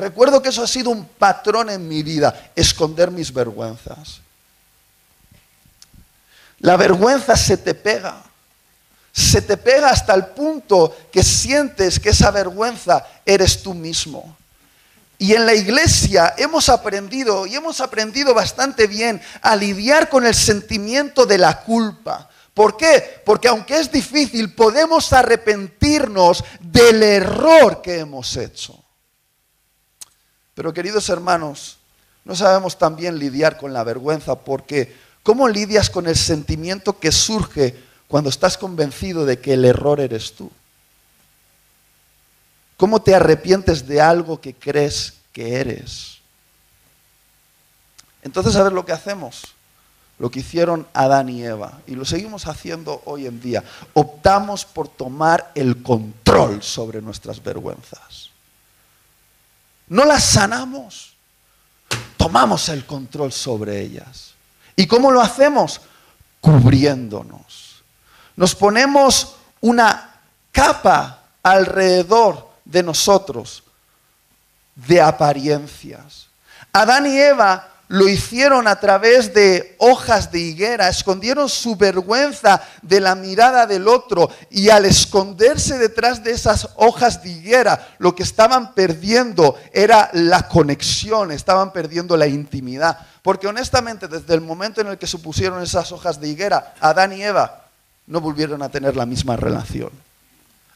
Recuerdo 0.00 0.40
que 0.42 0.48
eso 0.48 0.62
ha 0.62 0.66
sido 0.66 0.90
un 0.90 1.04
patrón 1.04 1.70
en 1.70 1.86
mi 1.86 2.02
vida, 2.02 2.50
esconder 2.56 3.10
mis 3.10 3.32
vergüenzas. 3.32 4.20
La 6.60 6.76
vergüenza 6.76 7.36
se 7.36 7.56
te 7.56 7.74
pega. 7.74 8.22
Se 9.12 9.42
te 9.42 9.56
pega 9.56 9.90
hasta 9.90 10.14
el 10.14 10.26
punto 10.26 10.96
que 11.12 11.22
sientes 11.22 11.98
que 11.98 12.10
esa 12.10 12.30
vergüenza 12.30 13.06
eres 13.26 13.62
tú 13.62 13.74
mismo. 13.74 14.36
Y 15.18 15.34
en 15.34 15.44
la 15.44 15.54
iglesia 15.54 16.34
hemos 16.38 16.70
aprendido, 16.70 17.44
y 17.44 17.54
hemos 17.54 17.80
aprendido 17.80 18.32
bastante 18.32 18.86
bien, 18.86 19.20
a 19.42 19.54
lidiar 19.54 20.08
con 20.08 20.24
el 20.24 20.34
sentimiento 20.34 21.26
de 21.26 21.36
la 21.36 21.60
culpa. 21.60 22.30
¿Por 22.54 22.76
qué? 22.76 23.22
Porque 23.24 23.48
aunque 23.48 23.78
es 23.78 23.92
difícil, 23.92 24.54
podemos 24.54 25.12
arrepentirnos 25.12 26.42
del 26.60 27.02
error 27.02 27.82
que 27.82 27.98
hemos 27.98 28.36
hecho. 28.36 28.79
Pero 30.54 30.72
queridos 30.72 31.08
hermanos, 31.08 31.78
no 32.24 32.34
sabemos 32.34 32.78
también 32.78 33.18
lidiar 33.18 33.56
con 33.56 33.72
la 33.72 33.84
vergüenza 33.84 34.36
porque 34.40 34.94
¿cómo 35.22 35.48
lidias 35.48 35.90
con 35.90 36.06
el 36.06 36.16
sentimiento 36.16 36.98
que 36.98 37.12
surge 37.12 37.76
cuando 38.08 38.30
estás 38.30 38.58
convencido 38.58 39.24
de 39.24 39.38
que 39.38 39.54
el 39.54 39.64
error 39.64 40.00
eres 40.00 40.34
tú? 40.34 40.50
¿Cómo 42.76 43.02
te 43.02 43.14
arrepientes 43.14 43.86
de 43.86 44.00
algo 44.00 44.40
que 44.40 44.54
crees 44.54 45.14
que 45.32 45.56
eres? 45.56 46.18
Entonces, 48.22 48.56
a 48.56 48.62
ver 48.62 48.72
lo 48.72 48.84
que 48.84 48.92
hacemos. 48.92 49.42
Lo 50.18 50.30
que 50.30 50.40
hicieron 50.40 50.86
Adán 50.92 51.30
y 51.30 51.42
Eva. 51.42 51.80
Y 51.86 51.94
lo 51.94 52.04
seguimos 52.04 52.46
haciendo 52.46 53.00
hoy 53.06 53.26
en 53.26 53.40
día. 53.40 53.64
Optamos 53.94 54.66
por 54.66 54.88
tomar 54.88 55.50
el 55.54 55.82
control 55.82 56.62
sobre 56.62 57.00
nuestras 57.00 57.42
vergüenzas 57.42 58.30
no 59.90 60.04
las 60.04 60.24
sanamos, 60.24 61.14
tomamos 62.16 62.68
el 62.68 62.86
control 62.86 63.32
sobre 63.32 63.80
ellas. 63.80 64.34
¿Y 64.76 64.86
cómo 64.86 65.10
lo 65.10 65.20
hacemos? 65.20 65.80
Cubriéndonos. 66.40 67.82
Nos 68.36 68.54
ponemos 68.54 69.36
una 69.60 70.20
capa 70.52 71.24
alrededor 71.42 72.48
de 72.64 72.82
nosotros 72.84 73.64
de 74.74 75.00
apariencias. 75.00 76.28
Adán 76.72 77.06
y 77.06 77.18
Eva 77.18 77.69
lo 77.90 78.08
hicieron 78.08 78.68
a 78.68 78.78
través 78.78 79.34
de 79.34 79.74
hojas 79.78 80.30
de 80.30 80.38
higuera, 80.38 80.88
escondieron 80.88 81.48
su 81.48 81.74
vergüenza 81.74 82.62
de 82.82 83.00
la 83.00 83.16
mirada 83.16 83.66
del 83.66 83.88
otro 83.88 84.30
y 84.48 84.68
al 84.68 84.84
esconderse 84.84 85.76
detrás 85.76 86.22
de 86.22 86.30
esas 86.30 86.68
hojas 86.76 87.20
de 87.20 87.30
higuera, 87.30 87.88
lo 87.98 88.14
que 88.14 88.22
estaban 88.22 88.74
perdiendo 88.74 89.58
era 89.72 90.08
la 90.12 90.46
conexión, 90.46 91.32
estaban 91.32 91.72
perdiendo 91.72 92.16
la 92.16 92.28
intimidad. 92.28 92.96
Porque 93.22 93.48
honestamente, 93.48 94.06
desde 94.06 94.34
el 94.34 94.40
momento 94.40 94.80
en 94.80 94.86
el 94.86 94.96
que 94.96 95.08
se 95.08 95.18
pusieron 95.18 95.60
esas 95.60 95.90
hojas 95.90 96.20
de 96.20 96.28
higuera, 96.28 96.76
Adán 96.78 97.12
y 97.12 97.24
Eva 97.24 97.64
no 98.06 98.20
volvieron 98.20 98.62
a 98.62 98.68
tener 98.68 98.94
la 98.94 99.04
misma 99.04 99.34
relación. 99.34 99.90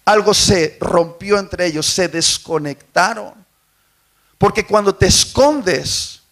Algo 0.05 0.35
se 0.35 0.79
rompió 0.81 1.39
entre 1.39 1.67
ellos, 1.67 1.87
se 1.87 2.09
desconectaron. 2.09 3.35
Porque 4.37 4.67
cuando 4.67 4.97
te 4.97 5.07
escondes, 5.07 6.24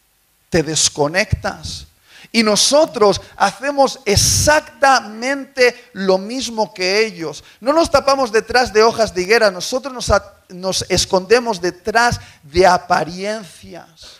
te 0.52 0.62
desconectas. 0.62 1.86
Y 2.30 2.42
nosotros 2.42 3.22
hacemos 3.36 4.00
exactamente 4.04 5.88
lo 5.94 6.18
mismo 6.18 6.74
que 6.74 7.06
ellos. 7.06 7.42
No 7.58 7.72
nos 7.72 7.90
tapamos 7.90 8.30
detrás 8.30 8.70
de 8.70 8.82
hojas 8.82 9.14
de 9.14 9.22
higuera, 9.22 9.50
nosotros 9.50 9.94
nos, 9.94 10.12
nos, 10.50 10.84
escondemos 10.90 11.58
detrás 11.58 12.20
de 12.42 12.66
apariencias. 12.66 14.18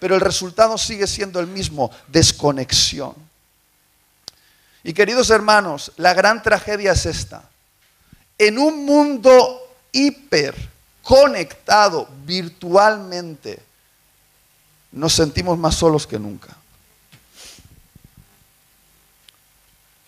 Pero 0.00 0.16
el 0.16 0.20
resultado 0.20 0.76
sigue 0.76 1.06
siendo 1.06 1.38
el 1.38 1.46
mismo, 1.46 1.92
desconexión. 2.08 3.14
Y 4.82 4.92
queridos 4.92 5.30
hermanos, 5.30 5.92
la 5.98 6.14
gran 6.14 6.42
tragedia 6.42 6.92
es 6.92 7.06
esta. 7.06 7.44
En 8.38 8.58
un 8.58 8.84
mundo 8.84 9.60
hiper 9.92 10.56
conectado 11.02 12.08
virtualmente, 12.24 13.69
nos 14.92 15.12
sentimos 15.12 15.58
más 15.58 15.76
solos 15.76 16.06
que 16.06 16.18
nunca. 16.18 16.56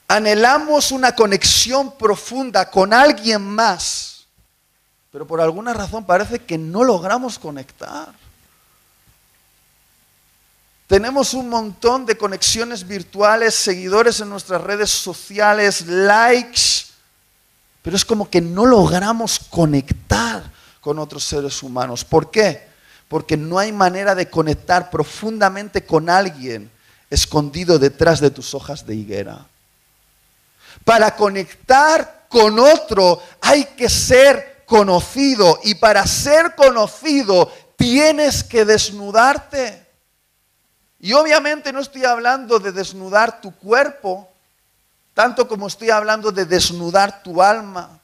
Anhelamos 0.09 0.93
una 0.93 1.15
conexión 1.15 1.97
profunda 1.97 2.71
con 2.71 2.93
alguien 2.93 3.43
más, 3.43 4.27
pero 5.11 5.27
por 5.27 5.41
alguna 5.41 5.73
razón 5.73 6.05
parece 6.05 6.39
que 6.41 6.59
no 6.59 6.85
logramos 6.85 7.39
conectar. 7.39 8.13
Tenemos 10.87 11.33
un 11.33 11.49
montón 11.49 12.05
de 12.05 12.19
conexiones 12.19 12.87
virtuales, 12.87 13.55
seguidores 13.55 14.21
en 14.21 14.29
nuestras 14.29 14.61
redes 14.61 14.91
sociales, 14.91 15.87
likes, 15.87 16.93
pero 17.81 17.97
es 17.97 18.05
como 18.05 18.29
que 18.29 18.43
no 18.43 18.67
logramos 18.67 19.39
conectar 19.39 20.43
con 20.83 20.99
otros 20.99 21.25
seres 21.25 21.63
humanos. 21.63 22.05
¿Por 22.05 22.31
qué? 22.31 22.72
Porque 23.13 23.37
no 23.37 23.59
hay 23.59 23.73
manera 23.73 24.15
de 24.15 24.31
conectar 24.31 24.89
profundamente 24.89 25.85
con 25.85 26.09
alguien 26.09 26.71
escondido 27.11 27.79
detrás 27.79 28.21
de 28.21 28.31
tus 28.31 28.55
hojas 28.55 28.87
de 28.87 28.95
higuera. 28.95 29.47
Para 30.83 31.15
conectar 31.15 32.25
con 32.31 32.59
otro 32.59 33.23
hay 33.43 33.67
que 33.67 33.91
ser 33.91 34.65
conocido 34.65 35.61
y 35.63 35.75
para 35.75 36.07
ser 36.07 36.55
conocido 36.55 37.53
tienes 37.77 38.43
que 38.43 38.65
desnudarte. 38.65 39.87
Y 40.99 41.13
obviamente 41.13 41.71
no 41.71 41.81
estoy 41.81 42.07
hablando 42.07 42.61
de 42.61 42.73
desnudar 42.73 43.43
tu 43.43 43.55
cuerpo, 43.55 44.27
tanto 45.13 45.47
como 45.47 45.67
estoy 45.67 45.91
hablando 45.91 46.33
de 46.33 46.47
desnudar 46.47 47.23
tu 47.23 47.43
alma. 47.43 48.01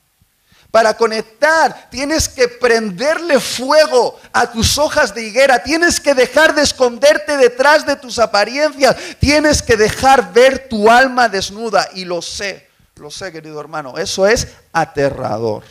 Para 0.70 0.94
conectar 0.94 1.88
tienes 1.90 2.28
que 2.28 2.46
prenderle 2.46 3.40
fuego 3.40 4.20
a 4.32 4.50
tus 4.52 4.76
hojas 4.76 5.14
de 5.14 5.26
higuera, 5.26 5.62
tienes 5.62 5.98
que 5.98 6.14
dejar 6.14 6.54
de 6.54 6.62
esconderte 6.62 7.38
detrás 7.38 7.86
de 7.86 7.96
tus 7.96 8.18
apariencias, 8.18 8.96
tienes 9.18 9.62
que 9.62 9.76
dejar 9.76 10.32
ver 10.32 10.68
tu 10.68 10.90
alma 10.90 11.28
desnuda. 11.28 11.88
Y 11.94 12.04
lo 12.04 12.20
sé, 12.20 12.68
lo 12.96 13.10
sé 13.10 13.32
querido 13.32 13.58
hermano, 13.60 13.96
eso 13.96 14.26
es 14.26 14.48
aterrador. 14.72 15.64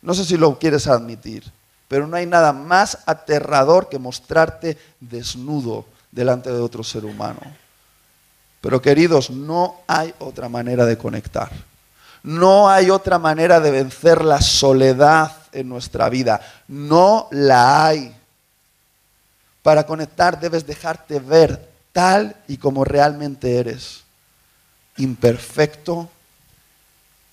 No 0.00 0.14
sé 0.14 0.24
si 0.24 0.36
lo 0.36 0.58
quieres 0.58 0.88
admitir, 0.88 1.44
pero 1.86 2.08
no 2.08 2.16
hay 2.16 2.26
nada 2.26 2.52
más 2.52 2.98
aterrador 3.06 3.88
que 3.88 4.00
mostrarte 4.00 4.76
desnudo 4.98 5.86
delante 6.10 6.50
de 6.50 6.60
otro 6.60 6.82
ser 6.82 7.04
humano. 7.04 7.40
Pero 8.60 8.82
queridos, 8.82 9.30
no 9.30 9.76
hay 9.86 10.12
otra 10.18 10.48
manera 10.48 10.84
de 10.86 10.98
conectar. 10.98 11.50
No 12.22 12.70
hay 12.70 12.90
otra 12.90 13.18
manera 13.18 13.60
de 13.60 13.70
vencer 13.70 14.24
la 14.24 14.40
soledad 14.40 15.36
en 15.52 15.68
nuestra 15.68 16.08
vida. 16.08 16.40
No 16.68 17.28
la 17.30 17.86
hay. 17.86 18.14
Para 19.62 19.86
conectar 19.86 20.38
debes 20.38 20.66
dejarte 20.66 21.18
ver 21.18 21.70
tal 21.92 22.36
y 22.48 22.56
como 22.56 22.84
realmente 22.84 23.58
eres. 23.58 24.02
Imperfecto, 24.96 26.08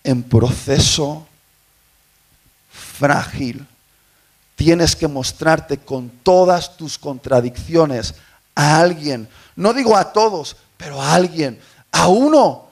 en 0.04 0.24
proceso, 0.24 1.28
frágil. 2.72 3.68
Tienes 4.56 4.96
que 4.96 5.08
mostrarte 5.08 5.78
con 5.78 6.10
todas 6.10 6.78
tus 6.78 6.98
contradicciones 6.98 8.16
a 8.56 8.80
alguien. 8.80 9.30
No 9.56 9.74
digo 9.74 9.96
a 9.96 10.12
todos, 10.12 10.58
pero 10.78 11.02
a 11.02 11.14
alguien. 11.14 11.60
A 11.92 12.08
uno 12.08 12.69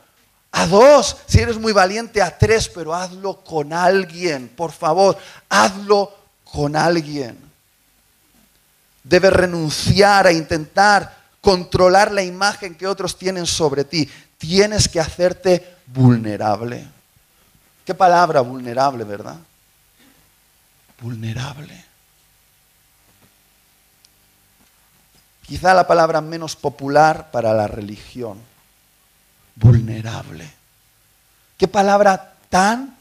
a 0.52 0.66
dos, 0.68 1.18
si 1.28 1.40
eres 1.40 1.58
muy 1.58 1.74
valiente, 1.74 2.22
a 2.22 2.38
tres, 2.38 2.70
pero 2.70 2.94
hazlo 2.94 3.44
con 3.44 3.74
alguien, 3.74 4.50
por 4.50 4.72
favor, 4.72 5.18
hazlo 5.50 6.14
con 6.44 6.76
alguien. 6.76 7.38
Debes 9.04 9.34
renunciar 9.34 10.28
a 10.28 10.32
intentar 10.32 11.16
controlar 11.42 12.12
la 12.12 12.24
imagen 12.24 12.76
que 12.76 12.88
otros 12.88 13.18
tienen 13.18 13.46
sobre 13.46 13.84
ti. 13.84 14.10
Tienes 14.38 14.90
que 14.90 15.00
hacerte 15.00 15.76
vulnerable. 15.86 16.88
¿Qué 17.86 17.94
palabra 17.94 18.42
vulnerable, 18.42 19.04
verdad? 19.04 19.38
Vulnerable. 21.00 21.88
quizá 25.48 25.74
la 25.74 25.88
palabra 25.88 26.20
menos 26.20 26.56
popular 26.56 27.32
para 27.32 27.54
la 27.54 27.68
religión, 27.68 28.38
vulnerable. 29.60 30.50
Qué 31.58 31.68
palabra 31.68 32.36
tan 32.50 32.96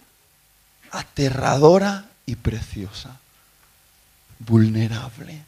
aterradora 0.90 2.06
y 2.24 2.36
preciosa. 2.36 3.16
Vulnerable. 4.38 5.42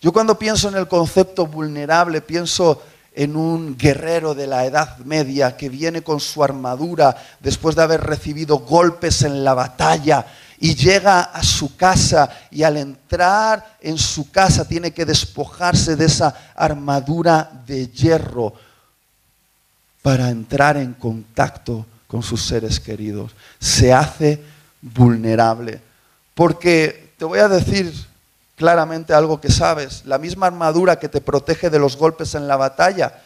Yo 0.00 0.12
cuando 0.12 0.38
pienso 0.38 0.68
en 0.68 0.76
el 0.76 0.88
concepto 0.88 1.46
vulnerable, 1.46 2.20
pienso 2.20 2.82
en 3.14 3.36
un 3.36 3.76
guerrero 3.76 4.34
de 4.34 4.46
la 4.46 4.64
Edad 4.64 4.98
Media 4.98 5.56
que 5.56 5.68
viene 5.68 6.02
con 6.02 6.18
su 6.18 6.42
armadura 6.42 7.14
después 7.40 7.76
de 7.76 7.82
haber 7.82 8.00
recibido 8.00 8.60
golpes 8.60 9.22
en 9.22 9.44
la 9.44 9.54
batalla 9.54 10.26
y 10.58 10.74
llega 10.74 11.20
a 11.20 11.42
su 11.42 11.76
casa 11.76 12.30
y 12.50 12.62
al 12.62 12.78
entrar 12.78 13.76
en 13.80 13.98
su 13.98 14.30
casa 14.30 14.66
tiene 14.66 14.92
que 14.92 15.04
despojarse 15.04 15.94
de 15.96 16.06
esa 16.06 16.34
armadura 16.54 17.50
de 17.66 17.88
hierro 17.88 18.54
para 20.02 20.28
entrar 20.30 20.76
en 20.76 20.92
contacto 20.94 21.86
con 22.08 22.22
sus 22.22 22.42
seres 22.44 22.80
queridos. 22.80 23.32
Se 23.58 23.92
hace 23.92 24.42
vulnerable. 24.82 25.80
Porque 26.34 27.12
te 27.16 27.24
voy 27.24 27.38
a 27.38 27.48
decir 27.48 27.92
claramente 28.56 29.14
algo 29.14 29.40
que 29.40 29.50
sabes. 29.50 30.04
La 30.04 30.18
misma 30.18 30.48
armadura 30.48 30.98
que 30.98 31.08
te 31.08 31.20
protege 31.20 31.70
de 31.70 31.78
los 31.78 31.96
golpes 31.96 32.34
en 32.34 32.48
la 32.48 32.56
batalla 32.56 33.22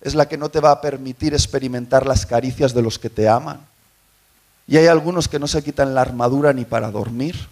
es 0.00 0.14
la 0.14 0.26
que 0.26 0.38
no 0.38 0.48
te 0.48 0.60
va 0.60 0.70
a 0.70 0.80
permitir 0.80 1.34
experimentar 1.34 2.06
las 2.06 2.24
caricias 2.26 2.72
de 2.72 2.82
los 2.82 2.98
que 2.98 3.10
te 3.10 3.28
aman. 3.28 3.60
Y 4.66 4.76
hay 4.76 4.86
algunos 4.86 5.28
que 5.28 5.38
no 5.38 5.46
se 5.46 5.62
quitan 5.62 5.94
la 5.94 6.00
armadura 6.00 6.52
ni 6.52 6.64
para 6.64 6.90
dormir. 6.90 7.48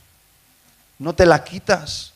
No 0.98 1.12
te 1.14 1.26
la 1.26 1.44
quitas. 1.44 2.12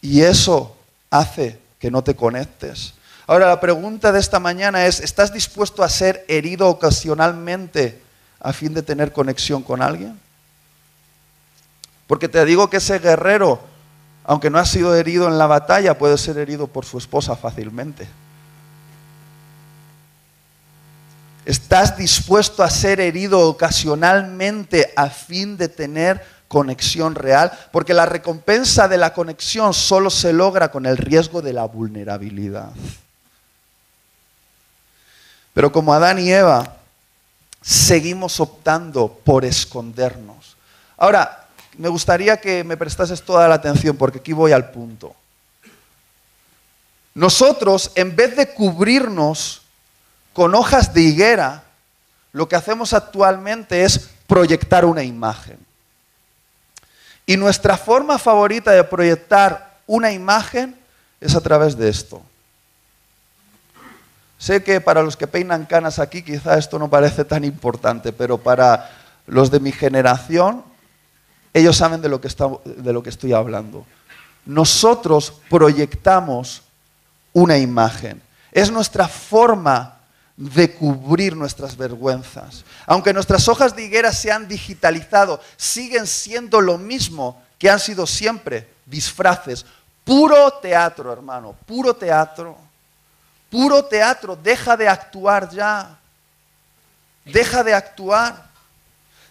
Y 0.00 0.20
eso 0.20 0.76
hace 1.10 1.58
que 1.78 1.90
no 1.90 2.02
te 2.02 2.14
conectes. 2.14 2.94
Ahora 3.26 3.48
la 3.48 3.60
pregunta 3.60 4.12
de 4.12 4.20
esta 4.20 4.38
mañana 4.38 4.86
es, 4.86 5.00
¿estás 5.00 5.32
dispuesto 5.32 5.82
a 5.82 5.88
ser 5.88 6.24
herido 6.28 6.68
ocasionalmente 6.68 8.02
a 8.38 8.52
fin 8.52 8.74
de 8.74 8.82
tener 8.82 9.12
conexión 9.12 9.62
con 9.62 9.80
alguien? 9.80 10.20
Porque 12.06 12.28
te 12.28 12.44
digo 12.44 12.68
que 12.68 12.76
ese 12.76 12.98
guerrero, 12.98 13.60
aunque 14.24 14.50
no 14.50 14.58
ha 14.58 14.66
sido 14.66 14.94
herido 14.94 15.26
en 15.26 15.38
la 15.38 15.46
batalla, 15.46 15.96
puede 15.96 16.18
ser 16.18 16.36
herido 16.36 16.66
por 16.66 16.84
su 16.84 16.98
esposa 16.98 17.34
fácilmente. 17.34 18.06
¿Estás 21.46 21.96
dispuesto 21.96 22.62
a 22.62 22.68
ser 22.68 23.00
herido 23.00 23.40
ocasionalmente 23.40 24.92
a 24.96 25.08
fin 25.08 25.56
de 25.56 25.68
tener 25.68 26.22
conexión 26.48 27.14
real? 27.14 27.52
Porque 27.72 27.94
la 27.94 28.04
recompensa 28.04 28.86
de 28.86 28.98
la 28.98 29.14
conexión 29.14 29.72
solo 29.72 30.10
se 30.10 30.34
logra 30.34 30.70
con 30.70 30.84
el 30.84 30.98
riesgo 30.98 31.40
de 31.40 31.54
la 31.54 31.64
vulnerabilidad. 31.64 32.70
Pero 35.54 35.72
como 35.72 35.94
Adán 35.94 36.18
y 36.18 36.30
Eva, 36.30 36.76
seguimos 37.62 38.40
optando 38.40 39.08
por 39.24 39.44
escondernos. 39.44 40.56
Ahora, 40.98 41.46
me 41.78 41.88
gustaría 41.88 42.36
que 42.36 42.62
me 42.62 42.76
prestases 42.76 43.22
toda 43.22 43.48
la 43.48 43.54
atención 43.54 43.96
porque 43.96 44.18
aquí 44.18 44.32
voy 44.32 44.52
al 44.52 44.70
punto. 44.70 45.14
Nosotros, 47.14 47.92
en 47.94 48.14
vez 48.14 48.36
de 48.36 48.52
cubrirnos 48.52 49.62
con 50.32 50.54
hojas 50.54 50.92
de 50.92 51.02
higuera, 51.02 51.62
lo 52.32 52.48
que 52.48 52.56
hacemos 52.56 52.92
actualmente 52.92 53.84
es 53.84 54.10
proyectar 54.26 54.84
una 54.84 55.04
imagen. 55.04 55.58
Y 57.26 57.36
nuestra 57.36 57.78
forma 57.78 58.18
favorita 58.18 58.72
de 58.72 58.82
proyectar 58.84 59.78
una 59.86 60.10
imagen 60.10 60.76
es 61.20 61.34
a 61.36 61.40
través 61.40 61.76
de 61.76 61.88
esto. 61.88 62.20
Sé 64.44 64.62
que 64.62 64.82
para 64.82 65.02
los 65.02 65.16
que 65.16 65.26
peinan 65.26 65.64
canas 65.64 65.98
aquí 65.98 66.22
quizá 66.22 66.58
esto 66.58 66.78
no 66.78 66.90
parece 66.90 67.24
tan 67.24 67.44
importante, 67.44 68.12
pero 68.12 68.36
para 68.36 68.90
los 69.26 69.50
de 69.50 69.58
mi 69.58 69.72
generación 69.72 70.62
ellos 71.54 71.78
saben 71.78 72.02
de 72.02 72.10
lo 72.10 72.20
que, 72.20 72.28
de 72.62 72.92
lo 72.92 73.02
que 73.02 73.08
estoy 73.08 73.32
hablando. 73.32 73.86
Nosotros 74.44 75.32
proyectamos 75.48 76.60
una 77.32 77.56
imagen. 77.56 78.20
Es 78.52 78.70
nuestra 78.70 79.08
forma 79.08 80.00
de 80.36 80.74
cubrir 80.74 81.34
nuestras 81.34 81.74
vergüenzas. 81.74 82.66
Aunque 82.84 83.14
nuestras 83.14 83.48
hojas 83.48 83.74
de 83.74 83.86
higuera 83.86 84.12
se 84.12 84.30
han 84.30 84.46
digitalizado, 84.46 85.40
siguen 85.56 86.06
siendo 86.06 86.60
lo 86.60 86.76
mismo 86.76 87.42
que 87.58 87.70
han 87.70 87.80
sido 87.80 88.06
siempre, 88.06 88.68
disfraces. 88.84 89.64
Puro 90.04 90.50
teatro, 90.60 91.10
hermano, 91.14 91.56
puro 91.64 91.96
teatro. 91.96 92.63
Puro 93.54 93.84
teatro, 93.84 94.34
deja 94.34 94.76
de 94.76 94.88
actuar 94.88 95.48
ya. 95.50 95.96
Deja 97.24 97.62
de 97.62 97.72
actuar 97.72 98.54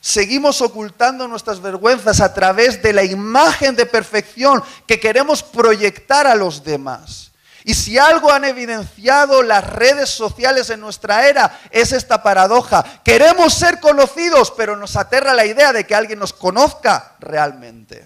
seguimos 0.06 0.62
ocultando 0.62 1.30
nuestras 1.30 1.62
vergüenzas 1.62 2.20
a 2.20 2.34
través 2.34 2.84
de 2.84 2.92
la 2.92 3.06
imagen 3.06 3.74
de 3.74 3.86
perfección 3.86 4.62
que 4.86 5.00
queremos 5.00 5.42
proyectar 5.42 6.28
a 6.28 6.36
los 6.36 6.62
demás. 6.62 7.32
Y 7.64 7.74
si 7.74 7.98
algo 7.98 8.30
han 8.30 8.44
evidenciado 8.44 9.42
las 9.42 9.66
redes 9.66 10.10
sociales 10.10 10.70
en 10.70 10.82
nuestra 10.82 11.30
era 11.30 11.58
es 11.72 11.94
esta 11.94 12.22
paradoja. 12.22 12.84
Queremos 13.06 13.54
ser 13.54 13.80
conocidos, 13.80 14.52
pero 14.52 14.76
nos 14.76 14.98
aterra 14.98 15.34
la 15.34 15.46
idea 15.46 15.72
de 15.72 15.86
que 15.86 15.96
alguien 15.96 16.20
nos 16.20 16.34
conozca 16.34 17.16
realmente. 17.22 18.06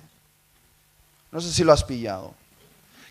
No 1.31 1.41
sé 1.41 1.51
si 1.51 1.63
lo 1.63 1.73
has 1.73 1.83
pillado. 1.83 2.35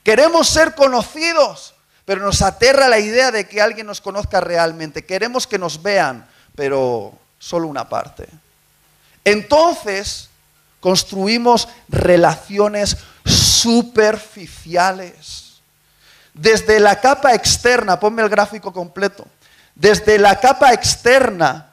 Queremos 0.04 0.48
ser 0.48 0.76
conocidos, 0.76 1.74
pero 2.06 2.22
nos 2.22 2.40
aterra 2.40 2.88
la 2.88 3.00
idea 3.00 3.30
de 3.30 3.46
que 3.46 3.60
alguien 3.60 3.86
nos 3.86 4.00
conozca 4.00 4.40
realmente. 4.40 5.04
Queremos 5.04 5.46
que 5.46 5.58
nos 5.58 5.82
vean, 5.82 6.26
pero 6.54 7.12
solo 7.38 7.66
una 7.66 7.86
parte. 7.88 8.28
Entonces 9.24 10.30
construimos 10.80 11.68
relaciones 11.88 12.96
superficiales. 13.24 15.42
Desde 16.32 16.78
la 16.78 17.00
capa 17.00 17.34
externa, 17.34 17.98
ponme 17.98 18.22
el 18.22 18.28
gráfico 18.28 18.72
completo, 18.72 19.26
desde 19.74 20.16
la 20.18 20.38
capa 20.38 20.72
externa 20.72 21.72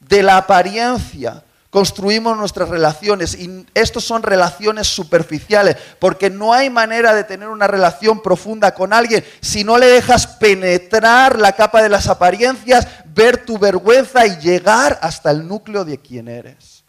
de 0.00 0.22
la 0.22 0.36
apariencia, 0.36 1.42
construimos 1.72 2.36
nuestras 2.36 2.68
relaciones 2.68 3.34
y 3.34 3.66
estos 3.72 4.04
son 4.04 4.22
relaciones 4.22 4.86
superficiales, 4.88 5.74
porque 5.98 6.28
no 6.28 6.52
hay 6.52 6.68
manera 6.68 7.14
de 7.14 7.24
tener 7.24 7.48
una 7.48 7.66
relación 7.66 8.20
profunda 8.20 8.74
con 8.74 8.92
alguien 8.92 9.24
si 9.40 9.64
no 9.64 9.78
le 9.78 9.86
dejas 9.86 10.26
penetrar 10.26 11.38
la 11.38 11.52
capa 11.52 11.82
de 11.82 11.88
las 11.88 12.08
apariencias, 12.08 12.86
ver 13.06 13.46
tu 13.46 13.58
vergüenza 13.58 14.26
y 14.26 14.36
llegar 14.36 14.98
hasta 15.00 15.30
el 15.30 15.48
núcleo 15.48 15.86
de 15.86 15.96
quién 15.96 16.28
eres. 16.28 16.84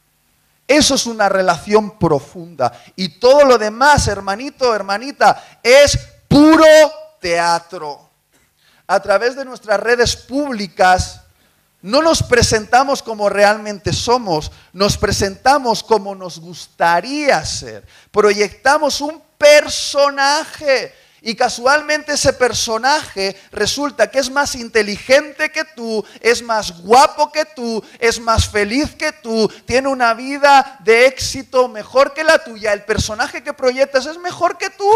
Eso 0.68 0.96
es 0.96 1.06
una 1.06 1.30
relación 1.30 1.98
profunda. 1.98 2.74
Y 2.98 3.20
todo 3.20 3.46
lo 3.46 3.58
demás, 3.58 4.10
hermanito, 4.10 4.76
hermanita, 4.76 5.42
es 5.64 5.98
puro 6.28 6.66
teatro. 7.22 8.10
A 8.86 9.00
través 9.00 9.38
de 9.38 9.46
nuestras 9.46 9.80
redes 9.80 10.18
públicas, 10.18 11.23
no 11.84 12.02
nos 12.02 12.24
presentamos 12.24 13.04
como 13.04 13.30
realmente 13.30 13.92
somos, 13.92 14.52
nos 14.72 14.98
presentamos 14.98 15.84
como 15.84 16.16
nos 16.16 16.40
gustaría 16.40 17.46
ser. 17.46 17.86
Proyectamos 18.10 19.02
un 19.02 19.22
personaje 19.38 20.96
y 21.22 21.36
casualmente 21.36 22.14
ese 22.14 22.32
personaje 22.32 23.36
resulta 23.52 24.10
que 24.10 24.20
es 24.20 24.32
más 24.32 24.56
inteligente 24.56 25.52
que 25.52 25.66
tú, 25.76 26.06
es 26.22 26.42
más 26.42 26.82
guapo 26.84 27.34
que 27.34 27.44
tú, 27.44 27.84
es 28.00 28.18
más 28.18 28.48
feliz 28.48 28.96
que 28.96 29.12
tú, 29.12 29.52
tiene 29.66 29.90
una 29.90 30.14
vida 30.14 30.80
de 30.86 31.06
éxito 31.06 31.68
mejor 31.68 32.14
que 32.14 32.24
la 32.24 32.42
tuya. 32.42 32.72
El 32.72 32.86
personaje 32.86 33.44
que 33.44 33.54
proyectas 33.54 34.06
es 34.06 34.18
mejor 34.18 34.58
que 34.58 34.70
tú, 34.70 34.90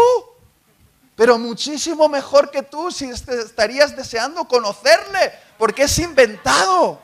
pero 1.18 1.36
muchísimo 1.36 2.08
mejor 2.08 2.50
que 2.50 2.62
tú 2.62 2.90
si 2.90 3.10
estarías 3.10 3.94
deseando 3.94 4.46
conocerle, 4.46 5.32
porque 5.58 5.82
es 5.82 5.98
inventado. 5.98 7.02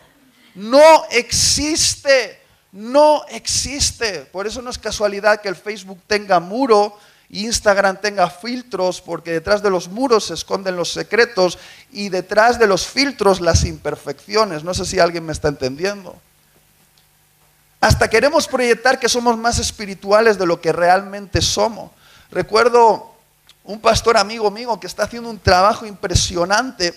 No 0.55 1.05
existe, 1.11 2.41
no 2.71 3.27
existe. 3.27 4.21
Por 4.21 4.47
eso 4.47 4.63
no 4.63 4.71
es 4.71 4.79
casualidad 4.79 5.41
que 5.41 5.49
el 5.49 5.57
Facebook 5.57 6.01
tenga 6.07 6.41
muro 6.41 6.97
Instagram 7.31 8.01
tenga 8.01 8.31
filtros, 8.31 9.01
porque 9.01 9.33
detrás 9.33 9.61
de 9.61 9.71
los 9.71 9.89
muros 9.89 10.27
se 10.27 10.35
esconden 10.35 10.77
los 10.77 10.93
secretos 10.93 11.59
y 11.91 12.09
detrás 12.09 12.59
de 12.59 12.69
los 12.69 12.87
filtros 12.87 13.41
las 13.41 13.65
imperfecciones. 13.65 14.63
No 14.63 14.73
sé 14.73 14.85
si 14.85 15.01
alguien 15.01 15.27
me 15.27 15.33
está 15.33 15.49
entendiendo. 15.49 16.17
Hasta 17.81 18.09
queremos 18.09 18.47
proyectar 18.47 19.01
que 19.01 19.09
somos 19.09 19.37
más 19.37 19.59
espirituales 19.59 20.39
de 20.39 20.47
lo 20.47 20.61
que 20.61 20.73
realmente 20.73 21.43
somos. 21.43 21.91
Recuerdo 22.31 23.14
un 23.65 23.81
pastor 23.81 24.17
amigo 24.17 24.51
mío 24.51 24.79
que 24.79 24.87
está 24.87 25.05
haciendo 25.05 25.31
un 25.31 25.39
trabajo 25.39 25.87
impresionante 25.87 26.89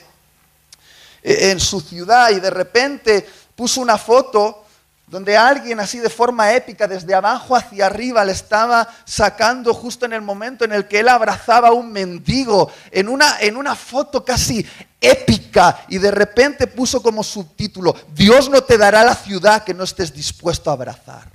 eh, 1.24 1.52
en 1.52 1.60
su 1.60 1.82
ciudad 1.82 2.30
y 2.32 2.40
de 2.40 2.50
repente 2.50 3.28
puso 3.56 3.82
una 3.82 3.98
foto 3.98 4.64
donde 5.08 5.38
alguien 5.38 5.80
así 5.80 6.00
de 6.00 6.10
forma 6.10 6.54
épica, 6.54 6.86
desde 6.86 7.16
abajo 7.16 7.56
hacia 7.56 7.86
arriba, 7.86 8.26
le 8.26 8.34
estaba 8.34 8.90
sacando 9.06 9.74
justo 9.74 10.06
en 10.06 10.12
el 10.12 10.22
momento 10.22 10.66
en 10.66 10.74
el 10.74 10.86
que 10.86 11.00
él 11.00 11.08
abrazaba 11.08 11.70
a 11.70 11.72
un 11.72 11.94
mendigo, 11.94 12.70
en 12.92 13.08
una, 13.08 13.40
en 13.40 13.56
una 13.56 13.74
foto 13.74 14.26
casi 14.26 14.68
épica, 15.00 15.86
y 15.88 15.98
de 15.98 16.12
repente 16.12 16.68
puso 16.68 17.02
como 17.02 17.24
subtítulo, 17.24 17.96
Dios 18.14 18.50
no 18.50 18.62
te 18.66 18.78
dará 18.78 19.06
la 19.06 19.16
ciudad 19.16 19.64
que 19.64 19.74
no 19.74 19.86
estés 19.86 20.14
dispuesto 20.14 20.70
a 20.70 20.74
abrazar. 20.74 21.32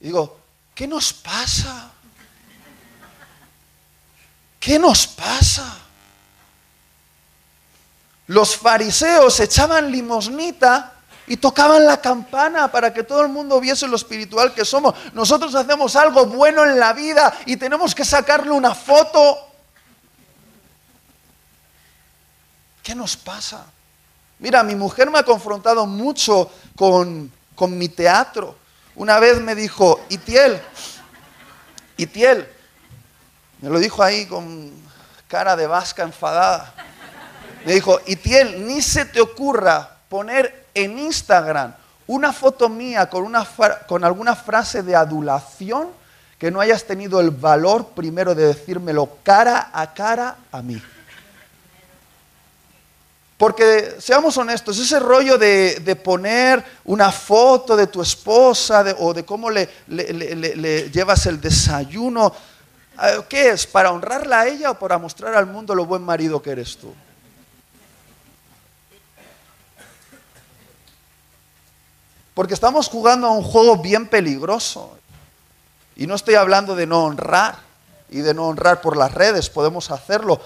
Y 0.00 0.06
digo, 0.06 0.40
¿qué 0.74 0.88
nos 0.88 1.12
pasa? 1.12 1.92
¿Qué 4.66 4.80
nos 4.80 5.06
pasa? 5.06 5.78
Los 8.26 8.56
fariseos 8.56 9.38
echaban 9.38 9.92
limosnita 9.92 10.92
y 11.28 11.36
tocaban 11.36 11.86
la 11.86 12.00
campana 12.00 12.66
para 12.66 12.92
que 12.92 13.04
todo 13.04 13.22
el 13.22 13.28
mundo 13.28 13.60
viese 13.60 13.86
lo 13.86 13.94
espiritual 13.94 14.52
que 14.52 14.64
somos. 14.64 14.96
Nosotros 15.12 15.54
hacemos 15.54 15.94
algo 15.94 16.26
bueno 16.26 16.64
en 16.64 16.80
la 16.80 16.92
vida 16.92 17.32
y 17.46 17.56
tenemos 17.56 17.94
que 17.94 18.04
sacarle 18.04 18.50
una 18.50 18.74
foto. 18.74 19.38
¿Qué 22.82 22.96
nos 22.96 23.16
pasa? 23.16 23.66
Mira, 24.40 24.64
mi 24.64 24.74
mujer 24.74 25.12
me 25.12 25.20
ha 25.20 25.24
confrontado 25.24 25.86
mucho 25.86 26.50
con, 26.74 27.30
con 27.54 27.78
mi 27.78 27.88
teatro. 27.88 28.58
Una 28.96 29.20
vez 29.20 29.40
me 29.40 29.54
dijo, 29.54 30.00
Itiel, 30.08 30.60
Itiel, 31.98 32.55
me 33.66 33.72
lo 33.72 33.80
dijo 33.80 34.00
ahí 34.00 34.26
con 34.26 34.70
cara 35.26 35.56
de 35.56 35.66
vasca 35.66 36.04
enfadada. 36.04 36.72
Me 37.64 37.72
dijo, 37.72 37.98
Itiel, 38.06 38.64
ni 38.64 38.80
se 38.80 39.06
te 39.06 39.20
ocurra 39.20 39.90
poner 40.08 40.66
en 40.72 40.96
Instagram 40.96 41.74
una 42.06 42.32
foto 42.32 42.68
mía 42.68 43.10
con, 43.10 43.24
una, 43.24 43.44
con 43.88 44.04
alguna 44.04 44.36
frase 44.36 44.84
de 44.84 44.94
adulación 44.94 45.88
que 46.38 46.52
no 46.52 46.60
hayas 46.60 46.84
tenido 46.84 47.18
el 47.18 47.32
valor 47.32 47.88
primero 47.88 48.36
de 48.36 48.46
decírmelo 48.46 49.18
cara 49.24 49.70
a 49.72 49.92
cara 49.92 50.36
a 50.52 50.62
mí. 50.62 50.80
Porque 53.36 53.96
seamos 53.98 54.36
honestos, 54.38 54.78
ese 54.78 55.00
rollo 55.00 55.38
de, 55.38 56.00
poner 56.04 56.64
una 56.84 57.10
foto 57.10 57.76
de 57.76 57.88
tu 57.88 58.00
esposa 58.00 58.84
o 59.00 59.12
de 59.12 59.24
cómo 59.24 59.50
le, 59.50 59.68
le, 59.88 60.88
llevas 60.88 61.26
el 61.26 61.40
desayuno, 61.40 62.32
¿qué 63.28 63.50
es? 63.50 63.66
¿Para 63.66 63.92
honrarla 63.92 64.40
a 64.40 64.46
ella 64.46 64.70
o 64.70 64.78
para 64.78 64.98
mostrar 64.98 65.34
al 65.34 65.46
mundo 65.46 65.74
lo 65.74 65.86
buen 65.86 66.02
marido 66.02 66.40
que 66.42 66.50
eres 66.50 66.76
tú? 66.76 66.94
Porque 72.34 72.54
estamos 72.54 72.88
jugando 72.88 73.28
a 73.28 73.30
un 73.30 73.42
juego 73.42 73.78
bien 73.78 74.08
peligroso. 74.08 74.98
Y 75.96 76.06
no 76.06 76.14
estoy 76.14 76.34
hablando 76.34 76.76
de 76.76 76.86
no 76.86 77.04
honrar 77.04 77.56
y 78.10 78.18
de 78.18 78.34
no 78.34 78.48
honrar 78.48 78.82
por 78.82 78.96
las 78.96 79.12
redes, 79.12 79.48
podemos 79.48 79.90
hacerlo, 79.90 80.40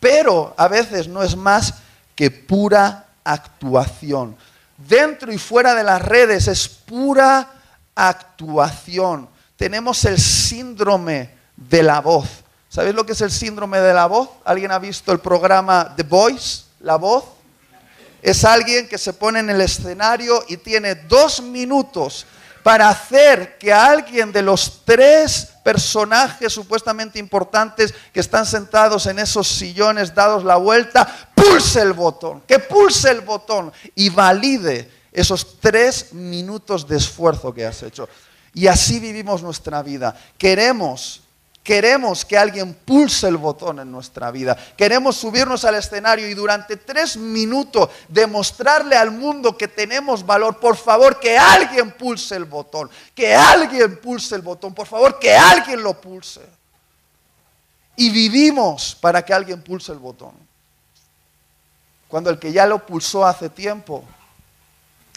pero 0.00 0.54
a 0.56 0.68
veces 0.68 1.08
no 1.08 1.22
es 1.22 1.36
más 1.36 1.74
que 2.16 2.30
pura 2.30 3.06
actuación. 3.22 4.36
Dentro 4.76 5.32
y 5.32 5.38
fuera 5.38 5.74
de 5.74 5.84
las 5.84 6.02
redes 6.02 6.48
es 6.48 6.68
pura 6.68 7.48
actuación. 7.94 9.28
Tenemos 9.56 10.04
el 10.04 10.18
síndrome 10.18 11.35
de 11.56 11.82
la 11.82 12.00
voz. 12.00 12.28
¿Sabéis 12.68 12.94
lo 12.94 13.06
que 13.06 13.12
es 13.12 13.20
el 13.20 13.30
síndrome 13.30 13.80
de 13.80 13.94
la 13.94 14.06
voz? 14.06 14.28
¿Alguien 14.44 14.72
ha 14.72 14.78
visto 14.78 15.12
el 15.12 15.18
programa 15.18 15.94
The 15.96 16.02
Voice? 16.02 16.64
La 16.80 16.96
voz 16.96 17.24
es 18.22 18.44
alguien 18.44 18.88
que 18.88 18.98
se 18.98 19.12
pone 19.12 19.38
en 19.38 19.50
el 19.50 19.60
escenario 19.60 20.44
y 20.48 20.56
tiene 20.56 20.94
dos 20.94 21.40
minutos 21.40 22.26
para 22.62 22.88
hacer 22.88 23.56
que 23.58 23.72
alguien 23.72 24.32
de 24.32 24.42
los 24.42 24.82
tres 24.84 25.50
personajes 25.62 26.52
supuestamente 26.52 27.20
importantes 27.20 27.94
que 28.12 28.18
están 28.18 28.44
sentados 28.44 29.06
en 29.06 29.20
esos 29.20 29.46
sillones 29.46 30.12
dados 30.12 30.42
la 30.42 30.56
vuelta, 30.56 31.06
pulse 31.34 31.80
el 31.80 31.92
botón, 31.92 32.40
que 32.40 32.58
pulse 32.58 33.10
el 33.12 33.20
botón 33.20 33.72
y 33.94 34.10
valide 34.10 34.90
esos 35.12 35.60
tres 35.60 36.12
minutos 36.12 36.88
de 36.88 36.96
esfuerzo 36.96 37.54
que 37.54 37.64
has 37.64 37.84
hecho. 37.84 38.08
Y 38.52 38.66
así 38.66 38.98
vivimos 38.98 39.42
nuestra 39.42 39.82
vida. 39.82 40.16
Queremos 40.36 41.22
Queremos 41.66 42.24
que 42.24 42.38
alguien 42.38 42.74
pulse 42.74 43.26
el 43.26 43.38
botón 43.38 43.80
en 43.80 43.90
nuestra 43.90 44.30
vida. 44.30 44.56
Queremos 44.76 45.16
subirnos 45.16 45.64
al 45.64 45.74
escenario 45.74 46.28
y 46.28 46.34
durante 46.34 46.76
tres 46.76 47.16
minutos 47.16 47.90
demostrarle 48.06 48.96
al 48.96 49.10
mundo 49.10 49.58
que 49.58 49.66
tenemos 49.66 50.24
valor. 50.24 50.60
Por 50.60 50.76
favor, 50.76 51.18
que 51.18 51.36
alguien 51.36 51.90
pulse 51.90 52.36
el 52.36 52.44
botón. 52.44 52.88
Que 53.12 53.34
alguien 53.34 54.00
pulse 54.00 54.36
el 54.36 54.42
botón. 54.42 54.74
Por 54.74 54.86
favor, 54.86 55.18
que 55.18 55.34
alguien 55.34 55.82
lo 55.82 56.00
pulse. 56.00 56.42
Y 57.96 58.10
vivimos 58.10 58.96
para 59.00 59.24
que 59.24 59.34
alguien 59.34 59.60
pulse 59.60 59.90
el 59.90 59.98
botón. 59.98 60.34
Cuando 62.06 62.30
el 62.30 62.38
que 62.38 62.52
ya 62.52 62.64
lo 62.64 62.86
pulsó 62.86 63.26
hace 63.26 63.48
tiempo 63.48 64.04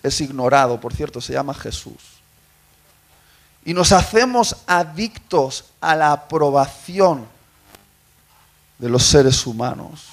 es 0.02 0.20
ignorado. 0.20 0.80
Por 0.80 0.96
cierto, 0.96 1.22
se 1.22 1.34
llama 1.34 1.54
Jesús. 1.54 2.19
Y 3.70 3.74
nos 3.76 3.92
hacemos 3.92 4.56
adictos 4.66 5.66
a 5.80 5.96
la 5.96 6.12
aprobación 6.12 7.28
de 8.80 8.90
los 8.90 9.04
seres 9.04 9.46
humanos. 9.46 10.08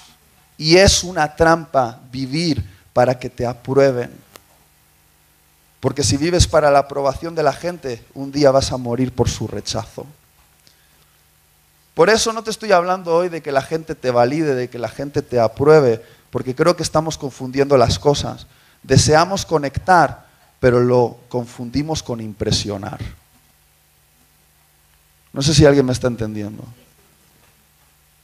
Y 0.58 0.76
es 0.76 1.02
una 1.02 1.34
trampa 1.34 1.98
vivir 2.12 2.62
para 2.92 3.18
que 3.18 3.30
te 3.30 3.46
aprueben. 3.46 4.12
Porque 5.80 6.02
si 6.02 6.18
vives 6.18 6.46
para 6.46 6.70
la 6.70 6.80
aprobación 6.80 7.34
de 7.34 7.42
la 7.42 7.54
gente, 7.54 8.04
un 8.12 8.30
día 8.30 8.50
vas 8.50 8.72
a 8.72 8.76
morir 8.76 9.10
por 9.10 9.30
su 9.30 9.48
rechazo. 9.48 10.04
Por 11.94 12.10
eso 12.10 12.34
no 12.34 12.44
te 12.44 12.50
estoy 12.50 12.72
hablando 12.72 13.14
hoy 13.14 13.30
de 13.30 13.40
que 13.40 13.52
la 13.52 13.62
gente 13.62 13.94
te 13.94 14.10
valide, 14.10 14.54
de 14.54 14.68
que 14.68 14.78
la 14.78 14.90
gente 14.90 15.22
te 15.22 15.40
apruebe, 15.40 16.04
porque 16.28 16.54
creo 16.54 16.76
que 16.76 16.82
estamos 16.82 17.16
confundiendo 17.16 17.78
las 17.78 17.98
cosas. 17.98 18.46
Deseamos 18.82 19.46
conectar, 19.46 20.26
pero 20.60 20.78
lo 20.78 21.20
confundimos 21.30 22.02
con 22.02 22.20
impresionar. 22.20 23.00
No 25.36 25.42
sé 25.42 25.52
si 25.52 25.66
alguien 25.66 25.84
me 25.84 25.92
está 25.92 26.06
entendiendo. 26.06 26.64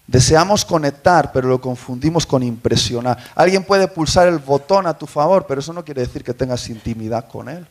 Deseamos 0.06 0.64
conectar, 0.64 1.30
pero 1.30 1.46
lo 1.46 1.60
confundimos 1.60 2.24
con 2.24 2.42
impresionar. 2.42 3.18
Alguien 3.34 3.62
puede 3.64 3.86
pulsar 3.86 4.28
el 4.28 4.38
botón 4.38 4.86
a 4.86 4.96
tu 4.96 5.06
favor, 5.06 5.44
pero 5.46 5.60
eso 5.60 5.74
no 5.74 5.84
quiere 5.84 6.00
decir 6.00 6.24
que 6.24 6.32
tengas 6.32 6.70
intimidad 6.70 7.28
con 7.28 7.50
él. 7.50 7.66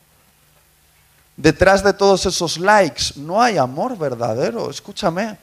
Detrás 1.36 1.84
de 1.84 1.92
todos 1.92 2.24
esos 2.28 2.60
likes 2.60 3.14
no 3.16 3.42
hay 3.42 3.58
amor 3.58 3.98
verdadero. 3.98 4.70
Escúchame, 4.70 5.40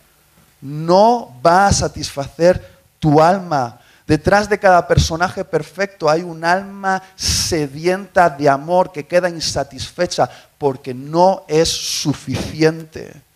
no 0.61 1.35
va 1.45 1.67
a 1.67 1.73
satisfacer 1.73 2.79
tu 3.01 3.21
alma. 3.21 3.81
Detrás 4.07 4.49
de 4.49 4.61
cada 4.61 4.87
personaje 4.87 5.45
perfecto 5.45 6.09
hay 6.09 6.23
un 6.23 6.45
alma 6.45 7.03
sedienta 7.17 8.31
de 8.31 8.49
amor 8.49 8.93
que 8.93 9.09
queda 9.09 9.29
insatisfecha 9.29 10.31
porque 10.57 10.95
no 10.95 11.43
es 11.49 11.69
suficiente. 11.69 13.27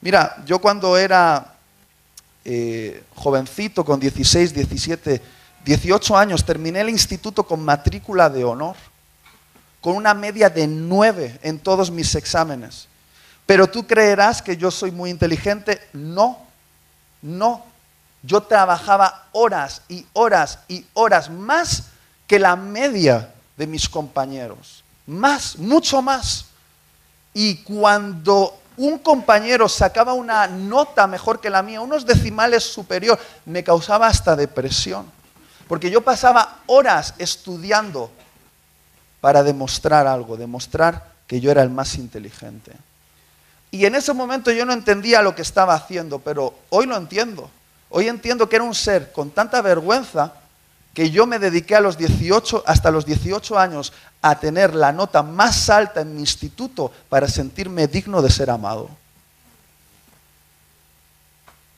Mira, 0.00 0.42
yo 0.46 0.58
cuando 0.58 0.96
era 0.96 1.54
eh, 2.44 3.04
jovencito, 3.14 3.84
con 3.84 4.00
16, 4.00 4.54
17, 4.54 5.22
18 5.64 6.16
años, 6.16 6.44
terminé 6.44 6.80
el 6.80 6.88
instituto 6.88 7.42
con 7.42 7.62
matrícula 7.62 8.30
de 8.30 8.44
honor, 8.44 8.76
con 9.80 9.94
una 9.96 10.14
media 10.14 10.48
de 10.48 10.66
9 10.66 11.40
en 11.42 11.58
todos 11.58 11.90
mis 11.90 12.14
exámenes. 12.14 12.88
Pero 13.46 13.66
tú 13.66 13.86
creerás 13.86 14.40
que 14.40 14.56
yo 14.56 14.70
soy 14.70 14.90
muy 14.90 15.10
inteligente. 15.10 15.80
No, 15.92 16.38
no. 17.20 17.64
Yo 18.22 18.42
trabajaba 18.42 19.26
horas 19.32 19.82
y 19.88 20.06
horas 20.12 20.60
y 20.68 20.86
horas 20.94 21.28
más 21.30 21.84
que 22.26 22.38
la 22.38 22.54
media 22.54 23.34
de 23.56 23.66
mis 23.66 23.88
compañeros. 23.88 24.84
Más, 25.06 25.58
mucho 25.58 26.00
más. 26.00 26.46
Y 27.34 27.56
cuando 27.56 28.59
un 28.86 28.98
compañero 28.98 29.68
sacaba 29.68 30.14
una 30.14 30.46
nota 30.46 31.06
mejor 31.06 31.38
que 31.40 31.50
la 31.50 31.62
mía, 31.62 31.82
unos 31.82 32.06
decimales 32.06 32.64
superior, 32.64 33.18
me 33.44 33.62
causaba 33.62 34.06
hasta 34.06 34.34
depresión. 34.34 35.10
Porque 35.68 35.90
yo 35.90 36.00
pasaba 36.00 36.60
horas 36.66 37.14
estudiando 37.18 38.10
para 39.20 39.42
demostrar 39.42 40.06
algo, 40.06 40.38
demostrar 40.38 41.12
que 41.26 41.40
yo 41.40 41.50
era 41.50 41.62
el 41.62 41.68
más 41.68 41.96
inteligente. 41.96 42.72
Y 43.70 43.84
en 43.84 43.94
ese 43.94 44.14
momento 44.14 44.50
yo 44.50 44.64
no 44.64 44.72
entendía 44.72 45.20
lo 45.20 45.34
que 45.34 45.42
estaba 45.42 45.74
haciendo, 45.74 46.18
pero 46.18 46.54
hoy 46.70 46.86
lo 46.86 46.96
entiendo. 46.96 47.50
Hoy 47.90 48.08
entiendo 48.08 48.48
que 48.48 48.56
era 48.56 48.64
un 48.64 48.74
ser 48.74 49.12
con 49.12 49.30
tanta 49.30 49.60
vergüenza 49.60 50.32
que 50.94 51.10
yo 51.10 51.26
me 51.26 51.38
dediqué 51.38 51.76
a 51.76 51.80
los 51.80 51.98
18, 51.98 52.64
hasta 52.66 52.90
los 52.90 53.04
18 53.04 53.58
años 53.58 53.92
a 54.22 54.38
tener 54.38 54.74
la 54.74 54.92
nota 54.92 55.22
más 55.22 55.70
alta 55.70 56.02
en 56.02 56.14
mi 56.14 56.20
instituto 56.20 56.92
para 57.08 57.28
sentirme 57.28 57.86
digno 57.86 58.20
de 58.20 58.30
ser 58.30 58.50
amado. 58.50 58.90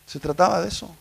Se 0.07 0.19
trataba 0.19 0.61
de 0.61 0.69
eso. 0.69 0.95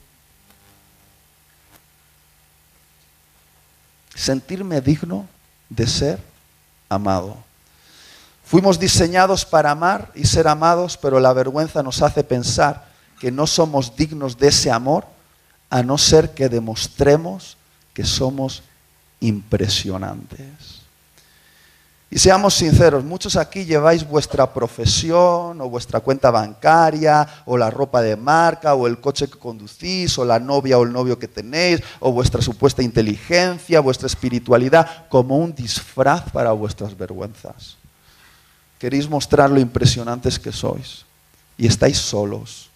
Sentirme 4.16 4.82
digno 4.82 5.28
de 5.70 5.88
ser 5.88 6.20
amado. 6.88 7.38
Fuimos 8.46 8.78
diseñados 8.78 9.46
para 9.46 9.72
amar 9.72 10.12
y 10.14 10.26
ser 10.26 10.48
amados, 10.48 10.98
pero 10.98 11.20
la 11.20 11.34
vergüenza 11.34 11.82
nos 11.82 12.02
hace 12.02 12.24
pensar 12.24 12.92
que 13.20 13.32
no 13.32 13.48
somos 13.48 13.96
dignos 13.96 14.38
de 14.38 14.50
ese 14.50 14.70
amor, 14.70 15.06
a 15.70 15.82
no 15.84 15.98
ser 15.98 16.34
que 16.34 16.50
demostremos 16.50 17.56
que 17.94 18.04
somos 18.04 18.62
impresionantes. 19.22 20.81
Y 22.14 22.20
seamos 22.20 22.56
sinceros, 22.56 23.06
muchos 23.06 23.38
aquí 23.38 23.64
lleváis 23.64 24.06
vuestra 24.06 24.54
profesión 24.54 25.62
o 25.62 25.70
vuestra 25.70 26.02
cuenta 26.02 26.30
bancaria 26.30 27.26
o 27.46 27.58
la 27.58 27.70
ropa 27.70 28.02
de 28.02 28.18
marca 28.18 28.76
o 28.76 28.86
el 28.86 29.00
coche 29.00 29.30
que 29.30 29.40
conducís 29.40 30.18
o 30.18 30.26
la 30.26 30.38
novia 30.38 30.78
o 30.78 30.84
el 30.84 30.92
novio 30.92 31.18
que 31.18 31.30
tenéis 31.30 31.82
o 32.02 32.12
vuestra 32.12 32.42
supuesta 32.42 32.84
inteligencia, 32.84 33.80
vuestra 33.80 34.08
espiritualidad 34.08 35.08
como 35.08 35.38
un 35.38 35.56
disfraz 35.56 36.30
para 36.34 36.52
vuestras 36.52 36.98
vergüenzas. 36.98 37.78
Queréis 38.78 39.10
mostrar 39.10 39.50
lo 39.50 39.62
impresionantes 39.62 40.38
que 40.38 40.52
sois 40.52 41.06
y 41.58 41.66
estáis 41.66 41.98
solos. 41.98 42.70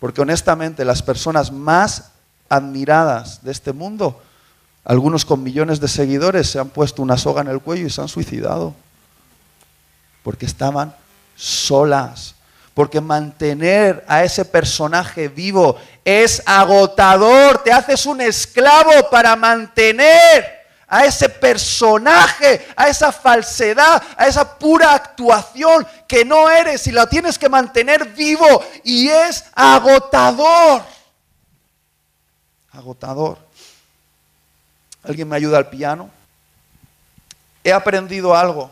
Porque 0.00 0.20
honestamente 0.20 0.84
las 0.84 1.00
personas 1.00 1.52
más 1.52 2.10
admiradas 2.48 3.44
de 3.44 3.52
este 3.52 3.72
mundo 3.72 4.20
algunos 4.84 5.24
con 5.24 5.42
millones 5.42 5.80
de 5.80 5.88
seguidores 5.88 6.50
se 6.50 6.58
han 6.58 6.68
puesto 6.68 7.00
una 7.00 7.16
soga 7.16 7.40
en 7.40 7.48
el 7.48 7.60
cuello 7.60 7.86
y 7.86 7.90
se 7.90 8.02
han 8.02 8.08
suicidado. 8.08 8.74
Porque 10.22 10.44
estaban 10.44 10.94
solas. 11.36 12.34
Porque 12.74 13.00
mantener 13.00 14.04
a 14.08 14.24
ese 14.24 14.44
personaje 14.44 15.28
vivo 15.28 15.76
es 16.04 16.42
agotador. 16.44 17.62
Te 17.62 17.72
haces 17.72 18.04
un 18.04 18.20
esclavo 18.20 19.08
para 19.10 19.36
mantener 19.36 20.64
a 20.86 21.06
ese 21.06 21.28
personaje, 21.28 22.66
a 22.76 22.88
esa 22.88 23.10
falsedad, 23.10 24.02
a 24.16 24.26
esa 24.26 24.58
pura 24.58 24.92
actuación 24.92 25.86
que 26.06 26.24
no 26.24 26.50
eres 26.50 26.86
y 26.86 26.92
la 26.92 27.08
tienes 27.08 27.38
que 27.38 27.48
mantener 27.48 28.08
vivo. 28.08 28.62
Y 28.82 29.08
es 29.08 29.44
agotador. 29.54 30.82
Agotador. 32.72 33.43
¿Alguien 35.04 35.28
me 35.28 35.36
ayuda 35.36 35.58
al 35.58 35.68
piano? 35.68 36.10
He 37.62 37.72
aprendido 37.72 38.34
algo. 38.34 38.70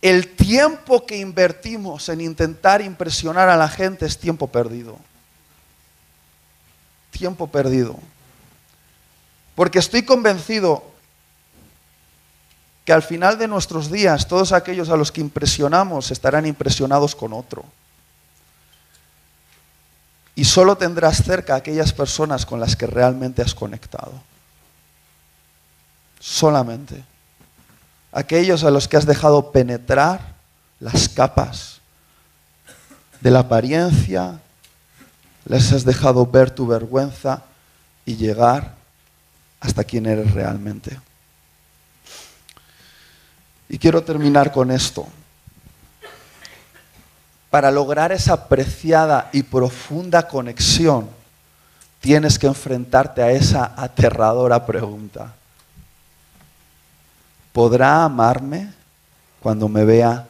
El 0.00 0.34
tiempo 0.36 1.06
que 1.06 1.16
invertimos 1.16 2.08
en 2.08 2.20
intentar 2.20 2.80
impresionar 2.80 3.48
a 3.48 3.56
la 3.56 3.68
gente 3.68 4.06
es 4.06 4.18
tiempo 4.18 4.46
perdido. 4.46 4.96
Tiempo 7.10 7.46
perdido. 7.48 7.98
Porque 9.54 9.78
estoy 9.78 10.02
convencido 10.02 10.84
que 12.84 12.92
al 12.92 13.02
final 13.02 13.38
de 13.38 13.48
nuestros 13.48 13.90
días 13.90 14.28
todos 14.28 14.52
aquellos 14.52 14.90
a 14.90 14.96
los 14.96 15.10
que 15.10 15.20
impresionamos 15.20 16.10
estarán 16.10 16.46
impresionados 16.46 17.14
con 17.14 17.32
otro. 17.32 17.64
Y 20.36 20.44
solo 20.44 20.76
tendrás 20.76 21.22
cerca 21.22 21.54
a 21.54 21.58
aquellas 21.58 21.92
personas 21.92 22.44
con 22.44 22.60
las 22.60 22.76
que 22.76 22.86
realmente 22.86 23.40
has 23.40 23.54
conectado 23.54 24.12
solamente. 26.24 27.04
Aquellos 28.10 28.64
a 28.64 28.70
los 28.70 28.88
que 28.88 28.96
has 28.96 29.04
dejado 29.04 29.52
penetrar 29.52 30.34
las 30.80 31.06
capas 31.06 31.82
de 33.20 33.30
la 33.30 33.40
apariencia, 33.40 34.40
les 35.44 35.70
has 35.72 35.84
dejado 35.84 36.24
ver 36.24 36.50
tu 36.50 36.66
vergüenza 36.66 37.42
y 38.06 38.16
llegar 38.16 38.74
hasta 39.60 39.84
quien 39.84 40.06
eres 40.06 40.32
realmente. 40.32 40.98
Y 43.68 43.76
quiero 43.76 44.02
terminar 44.02 44.50
con 44.50 44.70
esto. 44.70 45.06
Para 47.50 47.70
lograr 47.70 48.12
esa 48.12 48.48
preciada 48.48 49.28
y 49.32 49.42
profunda 49.42 50.26
conexión, 50.26 51.10
tienes 52.00 52.38
que 52.38 52.46
enfrentarte 52.46 53.22
a 53.22 53.30
esa 53.30 53.74
aterradora 53.76 54.64
pregunta. 54.64 55.34
¿Podrá 57.54 58.04
amarme 58.04 58.68
cuando 59.40 59.68
me 59.68 59.84
vea 59.84 60.26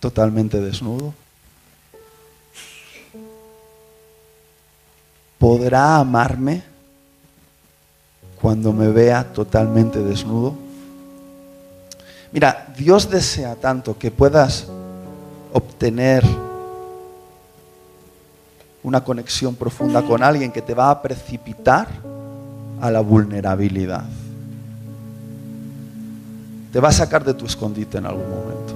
totalmente 0.00 0.60
desnudo? 0.60 1.14
¿Podrá 5.38 5.98
amarme 5.98 6.64
cuando 8.42 8.72
me 8.72 8.88
vea 8.88 9.32
totalmente 9.32 10.02
desnudo? 10.02 10.56
Mira, 12.32 12.74
Dios 12.76 13.08
desea 13.08 13.54
tanto 13.54 13.96
que 13.96 14.10
puedas 14.10 14.66
obtener 15.52 16.24
una 18.82 19.04
conexión 19.04 19.54
profunda 19.54 20.02
con 20.02 20.24
alguien 20.24 20.50
que 20.50 20.60
te 20.60 20.74
va 20.74 20.90
a 20.90 21.00
precipitar 21.02 21.86
a 22.80 22.90
la 22.90 23.00
vulnerabilidad 23.00 24.04
te 26.72 26.80
va 26.80 26.88
a 26.88 26.92
sacar 26.92 27.24
de 27.24 27.34
tu 27.34 27.46
escondite 27.46 27.98
en 27.98 28.06
algún 28.06 28.28
momento. 28.28 28.74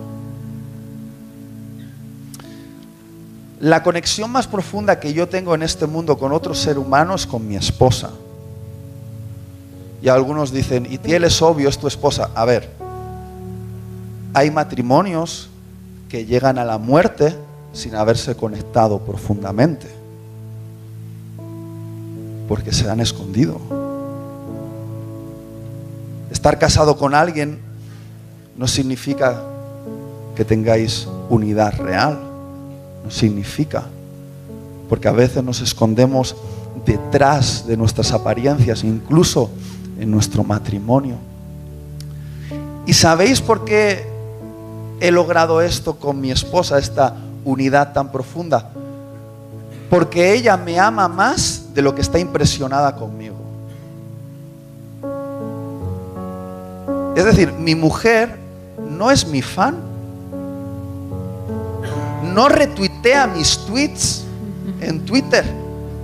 La 3.61 3.83
conexión 3.83 4.31
más 4.31 4.49
profunda 4.49 4.99
que 4.99 5.13
yo 5.13 5.29
tengo 5.29 5.55
en 5.55 5.63
este 5.63 5.87
mundo 5.87 6.19
con 6.19 6.33
otro 6.33 6.53
ser 6.55 6.79
humano 6.79 7.15
es 7.15 7.27
con 7.27 7.47
mi 7.47 7.55
esposa. 7.55 8.11
Y 10.03 10.09
algunos 10.09 10.51
dicen, 10.51 10.87
y 10.91 10.99
él 11.13 11.23
es 11.23 11.41
obvio, 11.43 11.69
es 11.69 11.79
tu 11.79 11.87
esposa. 11.87 12.31
A 12.35 12.45
ver, 12.45 12.69
hay 14.35 14.51
matrimonios 14.51 15.49
que 16.09 16.27
llegan 16.27 16.59
a 16.59 16.65
la 16.65 16.79
muerte 16.79 17.37
sin 17.73 17.95
haberse 17.95 18.35
conectado 18.35 18.99
profundamente, 18.99 19.87
porque 22.49 22.73
se 22.73 22.91
han 22.91 22.99
escondido. 22.99 23.61
Estar 26.33 26.59
casado 26.59 26.99
con 26.99 27.15
alguien 27.15 27.61
no 28.57 28.67
significa 28.67 29.43
que 30.35 30.45
tengáis 30.45 31.07
unidad 31.29 31.79
real. 31.79 32.19
No 33.05 33.11
significa. 33.11 33.85
Porque 34.89 35.09
a 35.09 35.13
veces 35.13 35.43
nos 35.43 35.61
escondemos 35.61 36.37
detrás 36.85 37.67
de 37.67 37.77
nuestras 37.77 38.13
apariencias, 38.13 38.85
incluso 38.85 39.51
en 39.99 40.11
nuestro 40.11 40.45
matrimonio. 40.45 41.17
¿Y 42.87 42.93
sabéis 42.93 43.41
por 43.41 43.65
qué 43.65 44.07
he 45.01 45.11
logrado 45.11 45.61
esto 45.61 45.95
con 45.95 46.21
mi 46.21 46.31
esposa, 46.31 46.79
esta 46.79 47.17
unidad 47.45 47.93
tan 47.93 48.11
profunda? 48.11 48.71
Porque 49.89 50.35
ella 50.35 50.57
me 50.57 50.79
ama 50.79 51.09
más 51.09 51.75
de 51.75 51.83
lo 51.83 51.95
que 51.95 52.01
está 52.01 52.19
impresionada 52.19 52.97
conmigo. 52.97 53.37
Es 57.15 57.25
decir, 57.25 57.53
mi 57.53 57.75
mujer 57.75 58.42
no 59.03 59.11
es 59.11 59.27
mi 59.27 59.43
fan. 59.43 59.75
No 62.23 62.49
retuitea 62.49 63.27
mis 63.27 63.59
tweets 63.67 64.23
en 64.81 65.05
Twitter. 65.05 65.45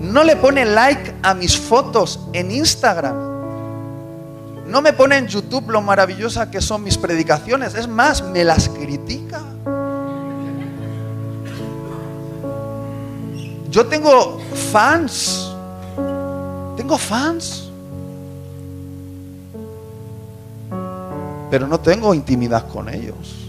No 0.01 0.25
le 0.25 0.35
pone 0.35 0.65
like 0.65 1.15
a 1.23 1.33
mis 1.33 1.57
fotos 1.57 2.19
en 2.33 2.51
Instagram. 2.51 3.15
No 4.67 4.83
me 4.83 4.93
pone 4.93 5.17
en 5.17 5.29
YouTube 5.29 5.71
lo 5.71 5.81
maravillosa 5.81 6.51
que 6.51 6.61
son 6.61 6.83
mis 6.83 6.99
predicaciones. 6.99 7.77
Es 7.77 7.87
más, 7.87 8.21
me 8.21 8.43
las 8.43 8.69
critica. 8.69 9.43
Yo 13.71 13.87
tengo 13.87 14.41
fans. 14.73 15.53
Tengo 16.77 16.99
fans. 16.99 17.68
Pero 21.51 21.67
no 21.67 21.81
tengo 21.81 22.15
intimidad 22.15 22.69
con 22.69 22.89
ellos. 22.89 23.49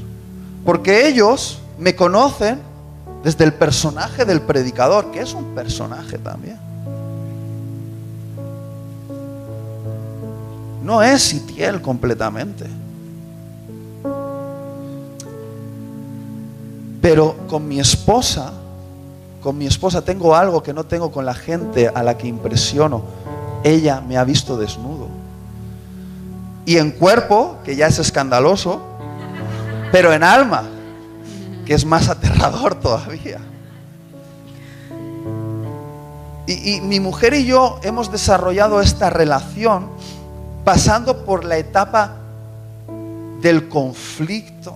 Porque 0.66 1.08
ellos 1.08 1.60
me 1.78 1.96
conocen 1.96 2.60
desde 3.24 3.44
el 3.44 3.54
personaje 3.54 4.26
del 4.26 4.42
predicador, 4.42 5.12
que 5.12 5.22
es 5.22 5.34
un 5.34 5.56
personaje 5.56 6.18
también. 6.18 6.58
No 10.84 11.04
es 11.04 11.34
Itiel 11.34 11.82
completamente. 11.82 12.66
Pero 17.02 17.36
con 17.48 17.68
mi 17.68 17.80
esposa, 17.80 18.52
con 19.42 19.58
mi 19.58 19.68
esposa 19.68 20.02
tengo 20.04 20.36
algo 20.36 20.64
que 20.64 20.74
no 20.74 20.86
tengo 20.86 21.12
con 21.12 21.26
la 21.26 21.34
gente 21.34 21.88
a 21.88 22.04
la 22.04 22.18
que 22.18 22.28
impresiono. 22.28 23.04
Ella 23.64 24.02
me 24.02 24.18
ha 24.18 24.24
visto 24.24 24.58
desnudo 24.58 25.19
y 26.70 26.78
en 26.78 26.92
cuerpo, 26.92 27.58
que 27.66 27.76
ya 27.76 27.88
es 27.88 27.98
escandaloso, 27.98 28.80
pero 29.92 30.14
en 30.14 30.22
alma, 30.24 30.66
que 31.66 31.74
es 31.74 31.84
más 31.84 32.10
aterrador 32.10 32.76
todavía. 32.80 33.40
Y, 36.46 36.80
mi 36.82 37.00
mujer 37.00 37.34
y 37.34 37.46
yo 37.46 37.80
hemos 37.82 38.12
desarrollado 38.12 38.82
esta 38.82 39.10
relación 39.10 39.90
pasando 40.64 41.26
por 41.26 41.44
la 41.44 41.58
etapa 41.58 42.18
del 43.42 43.68
conflicto, 43.68 44.76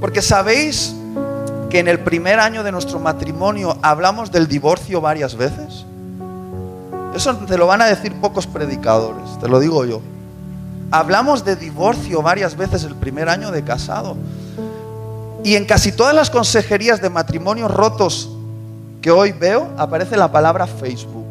Porque 0.00 0.22
sabéis 0.22 0.94
que 1.70 1.80
en 1.80 1.88
el 1.88 1.98
primer 1.98 2.38
año 2.38 2.62
de 2.62 2.70
nuestro 2.70 3.00
matrimonio 3.00 3.78
hablamos 3.82 4.30
del 4.30 4.46
divorcio 4.46 5.00
varias 5.00 5.34
veces. 5.34 5.84
Eso 7.16 7.34
te 7.34 7.58
lo 7.58 7.66
van 7.66 7.82
a 7.82 7.86
decir 7.86 8.14
pocos 8.20 8.46
predicadores, 8.46 9.40
te 9.40 9.48
lo 9.48 9.58
digo 9.58 9.84
yo. 9.84 10.00
Hablamos 10.90 11.44
de 11.44 11.56
divorcio 11.56 12.22
varias 12.22 12.56
veces 12.56 12.84
el 12.84 12.94
primer 12.94 13.28
año 13.28 13.50
de 13.50 13.64
casado. 13.64 14.16
Y 15.42 15.56
en 15.56 15.64
casi 15.64 15.92
todas 15.92 16.14
las 16.14 16.30
consejerías 16.30 17.00
de 17.00 17.10
matrimonios 17.10 17.70
rotos 17.70 18.30
que 19.00 19.10
hoy 19.10 19.32
veo 19.32 19.68
aparece 19.76 20.16
la 20.16 20.30
palabra 20.30 20.66
Facebook. 20.66 21.26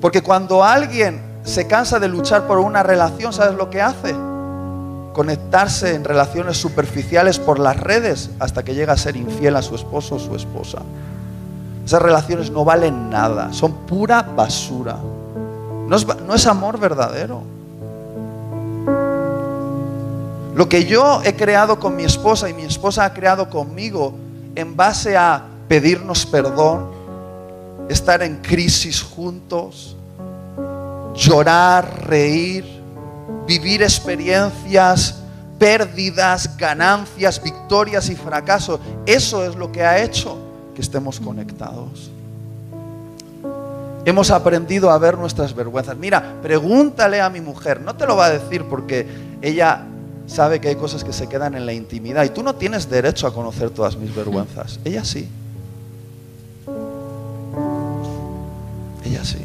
Porque 0.00 0.22
cuando 0.22 0.64
alguien 0.64 1.22
se 1.44 1.66
cansa 1.66 1.98
de 1.98 2.08
luchar 2.08 2.46
por 2.46 2.58
una 2.58 2.82
relación, 2.82 3.32
¿sabes 3.32 3.56
lo 3.56 3.70
que 3.70 3.80
hace? 3.80 4.14
Conectarse 5.12 5.94
en 5.94 6.04
relaciones 6.04 6.56
superficiales 6.56 7.38
por 7.38 7.58
las 7.58 7.76
redes 7.76 8.30
hasta 8.40 8.64
que 8.64 8.74
llega 8.74 8.94
a 8.94 8.96
ser 8.96 9.16
infiel 9.16 9.56
a 9.56 9.62
su 9.62 9.74
esposo 9.74 10.16
o 10.16 10.18
su 10.18 10.34
esposa. 10.34 10.78
Esas 11.84 12.02
relaciones 12.02 12.50
no 12.50 12.64
valen 12.64 13.10
nada, 13.10 13.52
son 13.52 13.72
pura 13.86 14.22
basura. 14.22 14.96
No 15.88 15.96
es, 15.96 16.06
no 16.06 16.34
es 16.34 16.46
amor 16.46 16.78
verdadero. 16.78 17.42
Lo 20.54 20.68
que 20.68 20.84
yo 20.84 21.22
he 21.24 21.34
creado 21.34 21.80
con 21.80 21.96
mi 21.96 22.04
esposa 22.04 22.48
y 22.48 22.54
mi 22.54 22.62
esposa 22.62 23.04
ha 23.06 23.14
creado 23.14 23.48
conmigo 23.48 24.14
en 24.54 24.76
base 24.76 25.16
a 25.16 25.42
pedirnos 25.66 26.26
perdón, 26.26 26.90
estar 27.88 28.22
en 28.22 28.36
crisis 28.36 29.02
juntos, 29.02 29.96
llorar, 31.14 32.06
reír, 32.06 32.66
vivir 33.46 33.82
experiencias, 33.82 35.16
pérdidas, 35.58 36.56
ganancias, 36.56 37.42
victorias 37.42 38.10
y 38.10 38.16
fracasos. 38.16 38.78
Eso 39.06 39.44
es 39.44 39.56
lo 39.56 39.72
que 39.72 39.82
ha 39.82 40.02
hecho 40.02 40.36
que 40.74 40.82
estemos 40.82 41.18
conectados. 41.18 42.11
Hemos 44.04 44.30
aprendido 44.30 44.90
a 44.90 44.98
ver 44.98 45.16
nuestras 45.16 45.54
vergüenzas. 45.54 45.96
Mira, 45.96 46.40
pregúntale 46.42 47.20
a 47.20 47.30
mi 47.30 47.40
mujer, 47.40 47.80
no 47.80 47.94
te 47.94 48.06
lo 48.06 48.16
va 48.16 48.26
a 48.26 48.30
decir 48.30 48.64
porque 48.64 49.06
ella 49.40 49.84
sabe 50.26 50.60
que 50.60 50.68
hay 50.68 50.76
cosas 50.76 51.04
que 51.04 51.12
se 51.12 51.28
quedan 51.28 51.54
en 51.54 51.66
la 51.66 51.72
intimidad 51.72 52.24
y 52.24 52.30
tú 52.30 52.42
no 52.42 52.54
tienes 52.54 52.88
derecho 52.90 53.26
a 53.26 53.34
conocer 53.34 53.70
todas 53.70 53.96
mis 53.96 54.14
vergüenzas. 54.14 54.80
Ella 54.84 55.04
sí. 55.04 55.28
Ella 59.04 59.24
sí. 59.24 59.38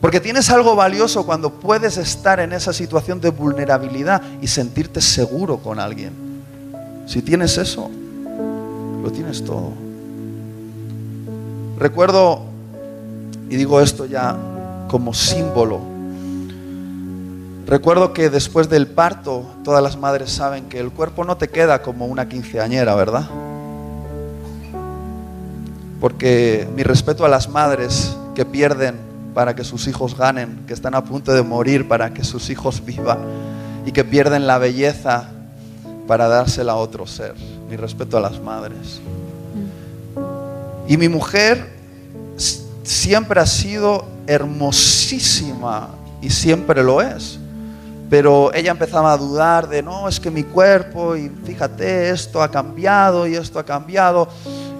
Porque 0.00 0.18
tienes 0.18 0.50
algo 0.50 0.74
valioso 0.74 1.24
cuando 1.24 1.50
puedes 1.50 1.96
estar 1.96 2.40
en 2.40 2.52
esa 2.52 2.72
situación 2.72 3.20
de 3.20 3.30
vulnerabilidad 3.30 4.20
y 4.40 4.48
sentirte 4.48 5.00
seguro 5.00 5.58
con 5.58 5.78
alguien. 5.78 6.12
Si 7.06 7.22
tienes 7.22 7.56
eso, 7.58 7.88
lo 9.02 9.10
tienes 9.12 9.44
todo. 9.44 9.70
Recuerdo, 11.78 12.51
y 13.52 13.56
digo 13.56 13.82
esto 13.82 14.06
ya 14.06 14.34
como 14.88 15.12
símbolo, 15.12 15.78
recuerdo 17.66 18.14
que 18.14 18.30
después 18.30 18.70
del 18.70 18.86
parto 18.86 19.44
todas 19.62 19.82
las 19.82 19.98
madres 19.98 20.32
saben 20.32 20.70
que 20.70 20.80
el 20.80 20.90
cuerpo 20.90 21.22
no 21.22 21.36
te 21.36 21.48
queda 21.48 21.82
como 21.82 22.06
una 22.06 22.30
quinceañera, 22.30 22.94
¿verdad? 22.94 23.28
Porque 26.00 26.66
mi 26.74 26.82
respeto 26.82 27.26
a 27.26 27.28
las 27.28 27.50
madres 27.50 28.16
que 28.34 28.46
pierden 28.46 28.96
para 29.34 29.54
que 29.54 29.64
sus 29.64 29.86
hijos 29.86 30.16
ganen, 30.16 30.60
que 30.66 30.72
están 30.72 30.94
a 30.94 31.04
punto 31.04 31.34
de 31.34 31.42
morir 31.42 31.86
para 31.86 32.14
que 32.14 32.24
sus 32.24 32.48
hijos 32.48 32.82
vivan 32.86 33.18
y 33.84 33.92
que 33.92 34.02
pierden 34.02 34.46
la 34.46 34.56
belleza 34.56 35.28
para 36.06 36.26
dársela 36.26 36.72
a 36.72 36.76
otro 36.76 37.06
ser 37.06 37.34
mi 37.68 37.76
respeto 37.76 38.16
a 38.16 38.20
las 38.22 38.40
madres. 38.40 39.02
Y 40.88 40.96
mi 40.96 41.10
mujer 41.10 41.71
siempre 42.82 43.40
ha 43.40 43.46
sido 43.46 44.04
hermosísima 44.26 45.90
y 46.20 46.30
siempre 46.30 46.82
lo 46.82 47.00
es. 47.00 47.38
Pero 48.10 48.52
ella 48.52 48.72
empezaba 48.72 49.12
a 49.12 49.16
dudar 49.16 49.68
de, 49.68 49.82
no, 49.82 50.06
es 50.06 50.20
que 50.20 50.30
mi 50.30 50.42
cuerpo, 50.42 51.16
y 51.16 51.30
fíjate, 51.44 52.10
esto 52.10 52.42
ha 52.42 52.50
cambiado 52.50 53.26
y 53.26 53.36
esto 53.36 53.58
ha 53.58 53.64
cambiado. 53.64 54.28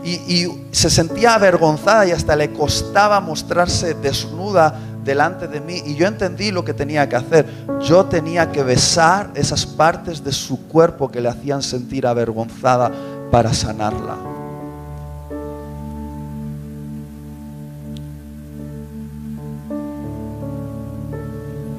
Y, 0.05 0.11
y 0.11 0.69
se 0.71 0.91
sentía 0.91 1.35
avergonzada 1.35 2.07
y 2.07 2.11
hasta 2.11 2.37
le 2.37 2.53
costaba 2.53 3.21
mostrarse 3.21 3.95
desnuda 3.95 4.79
delante 5.05 5.49
de 5.49 5.61
mí 5.61 5.83
y 5.85 5.95
yo 5.95 6.07
entendí 6.07 6.51
lo 6.51 6.65
que 6.65 6.75
tenía 6.75 7.09
que 7.09 7.17
hacer. 7.17 7.47
Yo 7.81 8.05
tenía 8.05 8.51
que 8.53 8.63
besar 8.63 9.31
esas 9.35 9.67
partes 9.67 10.23
de 10.23 10.33
su 10.33 10.69
cuerpo 10.69 11.11
que 11.11 11.21
le 11.21 11.29
hacían 11.29 11.63
sentir 11.63 12.07
avergonzada 12.07 12.91
para 13.31 13.53
sanarla. 13.53 14.32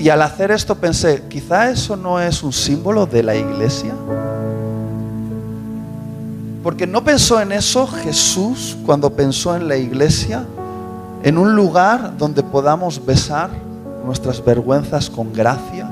Y 0.03 0.09
al 0.09 0.21
hacer 0.21 0.51
esto 0.51 0.75
pensé, 0.75 1.23
quizá 1.29 1.69
eso 1.69 1.95
no 1.95 2.19
es 2.19 2.43
un 2.43 2.51
símbolo 2.51 3.05
de 3.05 3.23
la 3.23 3.37
iglesia. 3.37 3.93
Porque 6.61 6.85
no 6.85 7.05
pensó 7.05 7.39
en 7.39 7.53
eso 7.53 7.87
Jesús 7.87 8.75
cuando 8.85 9.13
pensó 9.13 9.55
en 9.55 9.69
la 9.69 9.77
iglesia 9.77 10.43
en 11.23 11.37
un 11.37 11.55
lugar 11.55 12.17
donde 12.17 12.43
podamos 12.43 13.05
besar 13.05 13.49
nuestras 14.05 14.43
vergüenzas 14.43 15.09
con 15.09 15.31
gracia, 15.31 15.89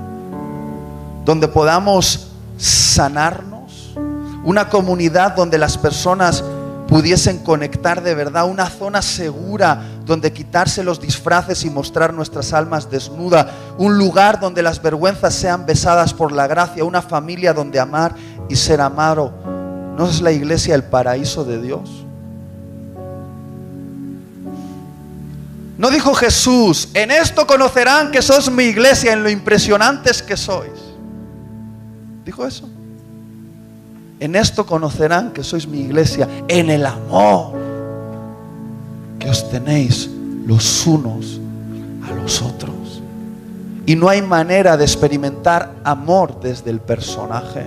donde 1.23 1.47
podamos 1.47 2.31
sanarnos, 2.57 3.95
una 4.43 4.67
comunidad 4.67 5.37
donde 5.37 5.57
las 5.57 5.77
personas 5.77 6.43
pudiesen 6.91 7.39
conectar 7.39 8.03
de 8.03 8.13
verdad, 8.13 8.49
una 8.49 8.69
zona 8.69 9.01
segura 9.01 9.81
donde 10.03 10.33
quitarse 10.33 10.83
los 10.83 10.99
disfraces 10.99 11.63
y 11.63 11.69
mostrar 11.69 12.13
nuestras 12.13 12.51
almas 12.51 12.91
desnudas, 12.91 13.47
un 13.77 13.97
lugar 13.97 14.41
donde 14.41 14.61
las 14.61 14.81
vergüenzas 14.81 15.33
sean 15.33 15.65
besadas 15.65 16.13
por 16.13 16.33
la 16.33 16.47
gracia, 16.47 16.83
una 16.83 17.01
familia 17.01 17.53
donde 17.53 17.79
amar 17.79 18.13
y 18.49 18.57
ser 18.57 18.81
amado. 18.81 19.31
¿No 19.97 20.05
es 20.05 20.21
la 20.21 20.33
iglesia 20.33 20.75
el 20.75 20.83
paraíso 20.83 21.45
de 21.45 21.61
Dios? 21.61 21.89
No 25.77 25.89
dijo 25.91 26.13
Jesús, 26.13 26.89
en 26.93 27.09
esto 27.09 27.47
conocerán 27.47 28.11
que 28.11 28.21
sois 28.21 28.51
mi 28.51 28.65
iglesia, 28.65 29.13
en 29.13 29.23
lo 29.23 29.29
impresionantes 29.29 30.21
que 30.21 30.35
sois. 30.35 30.73
Dijo 32.25 32.45
eso. 32.45 32.67
En 34.21 34.35
esto 34.35 34.67
conocerán 34.67 35.33
que 35.33 35.43
sois 35.43 35.67
mi 35.67 35.79
iglesia, 35.79 36.29
en 36.47 36.69
el 36.69 36.85
amor 36.85 37.57
que 39.17 39.27
os 39.27 39.49
tenéis 39.49 40.11
los 40.45 40.85
unos 40.85 41.41
a 42.07 42.13
los 42.13 42.39
otros. 42.39 43.01
Y 43.87 43.95
no 43.95 44.07
hay 44.07 44.21
manera 44.21 44.77
de 44.77 44.83
experimentar 44.83 45.73
amor 45.83 46.39
desde 46.39 46.69
el 46.69 46.79
personaje. 46.79 47.65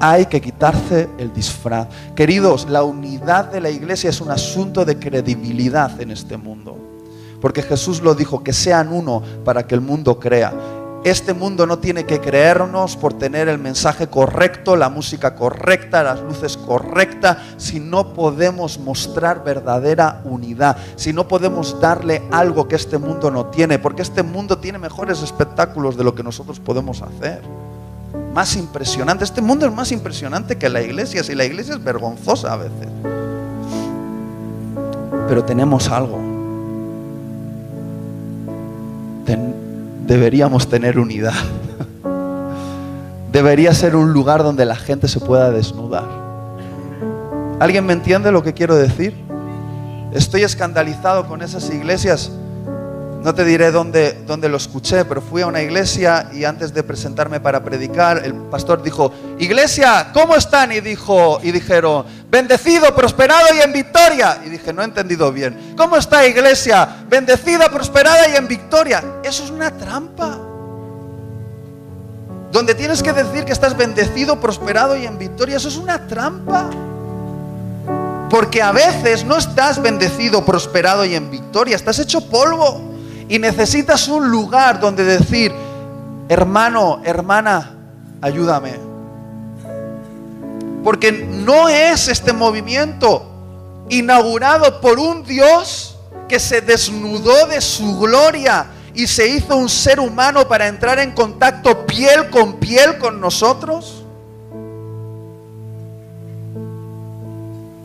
Hay 0.00 0.26
que 0.26 0.40
quitarse 0.40 1.08
el 1.16 1.32
disfraz. 1.32 1.86
Queridos, 2.16 2.68
la 2.68 2.82
unidad 2.82 3.52
de 3.52 3.60
la 3.60 3.70
iglesia 3.70 4.10
es 4.10 4.20
un 4.20 4.32
asunto 4.32 4.84
de 4.84 4.98
credibilidad 4.98 6.00
en 6.00 6.10
este 6.10 6.36
mundo. 6.36 6.76
Porque 7.40 7.62
Jesús 7.62 8.02
lo 8.02 8.16
dijo, 8.16 8.42
que 8.42 8.52
sean 8.52 8.92
uno 8.92 9.22
para 9.44 9.64
que 9.64 9.76
el 9.76 9.80
mundo 9.80 10.18
crea. 10.18 10.52
Este 11.04 11.34
mundo 11.34 11.66
no 11.66 11.78
tiene 11.78 12.04
que 12.04 12.18
creernos 12.18 12.96
por 12.96 13.12
tener 13.12 13.48
el 13.48 13.58
mensaje 13.58 14.06
correcto, 14.06 14.74
la 14.74 14.88
música 14.88 15.34
correcta, 15.34 16.02
las 16.02 16.22
luces 16.22 16.56
correctas, 16.56 17.36
si 17.58 17.78
no 17.78 18.14
podemos 18.14 18.78
mostrar 18.78 19.44
verdadera 19.44 20.22
unidad, 20.24 20.78
si 20.96 21.12
no 21.12 21.28
podemos 21.28 21.78
darle 21.78 22.22
algo 22.30 22.68
que 22.68 22.76
este 22.76 22.96
mundo 22.96 23.30
no 23.30 23.44
tiene, 23.46 23.78
porque 23.78 24.00
este 24.00 24.22
mundo 24.22 24.56
tiene 24.56 24.78
mejores 24.78 25.22
espectáculos 25.22 25.98
de 25.98 26.04
lo 26.04 26.14
que 26.14 26.22
nosotros 26.22 26.58
podemos 26.58 27.02
hacer. 27.02 27.42
Más 28.32 28.56
impresionante, 28.56 29.24
este 29.24 29.42
mundo 29.42 29.66
es 29.66 29.72
más 29.74 29.92
impresionante 29.92 30.56
que 30.56 30.70
la 30.70 30.80
iglesia, 30.80 31.22
si 31.22 31.34
la 31.34 31.44
iglesia 31.44 31.74
es 31.74 31.84
vergonzosa 31.84 32.54
a 32.54 32.56
veces. 32.56 32.88
Pero 35.28 35.44
tenemos 35.44 35.90
algo 35.90 36.34
deberíamos 40.06 40.68
tener 40.68 40.98
unidad. 40.98 41.34
Debería 43.32 43.74
ser 43.74 43.96
un 43.96 44.12
lugar 44.12 44.42
donde 44.42 44.64
la 44.64 44.76
gente 44.76 45.08
se 45.08 45.18
pueda 45.20 45.50
desnudar. 45.50 46.04
¿Alguien 47.58 47.86
me 47.86 47.92
entiende 47.92 48.30
lo 48.30 48.42
que 48.42 48.52
quiero 48.52 48.76
decir? 48.76 49.14
Estoy 50.12 50.42
escandalizado 50.42 51.26
con 51.26 51.42
esas 51.42 51.68
iglesias 51.70 52.30
no 53.24 53.34
te 53.34 53.42
diré 53.42 53.70
dónde, 53.70 54.22
dónde, 54.26 54.50
lo 54.50 54.58
escuché, 54.58 55.06
pero 55.06 55.22
fui 55.22 55.40
a 55.40 55.46
una 55.46 55.62
iglesia 55.62 56.28
y 56.34 56.44
antes 56.44 56.74
de 56.74 56.82
presentarme 56.82 57.40
para 57.40 57.64
predicar, 57.64 58.20
el 58.22 58.34
pastor 58.34 58.82
dijo, 58.82 59.10
iglesia, 59.38 60.10
¿cómo 60.12 60.36
están? 60.36 60.72
Y, 60.72 60.80
dijo, 60.80 61.40
y 61.42 61.50
dijeron, 61.50 62.04
bendecido, 62.28 62.94
prosperado 62.94 63.46
y 63.56 63.62
en 63.62 63.72
victoria. 63.72 64.42
Y 64.44 64.50
dije, 64.50 64.74
no 64.74 64.82
he 64.82 64.84
entendido 64.84 65.32
bien. 65.32 65.72
¿Cómo 65.74 65.96
está 65.96 66.26
iglesia? 66.26 66.86
Bendecida, 67.08 67.70
prosperada 67.70 68.28
y 68.28 68.36
en 68.36 68.46
victoria. 68.46 69.02
Eso 69.24 69.42
es 69.44 69.50
una 69.50 69.70
trampa. 69.70 70.38
donde 72.52 72.74
tienes 72.74 73.02
que 73.02 73.14
decir 73.14 73.46
que 73.46 73.52
estás 73.52 73.74
bendecido, 73.74 74.38
prosperado 74.38 74.98
y 74.98 75.06
en 75.06 75.16
victoria. 75.16 75.56
Eso 75.56 75.68
es 75.68 75.78
una 75.78 76.06
trampa. 76.06 76.68
Porque 78.28 78.60
a 78.60 78.70
veces 78.70 79.24
no 79.24 79.38
estás 79.38 79.80
bendecido, 79.80 80.44
prosperado 80.44 81.06
y 81.06 81.14
en 81.14 81.30
victoria, 81.30 81.74
estás 81.74 81.98
hecho 82.00 82.20
polvo 82.28 82.93
y 83.34 83.38
necesitas 83.40 84.06
un 84.06 84.30
lugar 84.30 84.78
donde 84.78 85.02
decir, 85.02 85.52
hermano, 86.28 87.00
hermana, 87.02 87.74
ayúdame. 88.20 88.74
Porque 90.84 91.10
no 91.10 91.68
es 91.68 92.06
este 92.06 92.32
movimiento 92.32 93.26
inaugurado 93.88 94.80
por 94.80 95.00
un 95.00 95.24
Dios 95.24 95.96
que 96.28 96.38
se 96.38 96.60
desnudó 96.60 97.48
de 97.48 97.60
su 97.60 97.98
gloria 97.98 98.66
y 98.94 99.08
se 99.08 99.26
hizo 99.26 99.56
un 99.56 99.68
ser 99.68 99.98
humano 99.98 100.46
para 100.46 100.68
entrar 100.68 101.00
en 101.00 101.10
contacto 101.10 101.84
piel 101.86 102.30
con 102.30 102.60
piel 102.60 102.98
con 102.98 103.20
nosotros. 103.20 104.03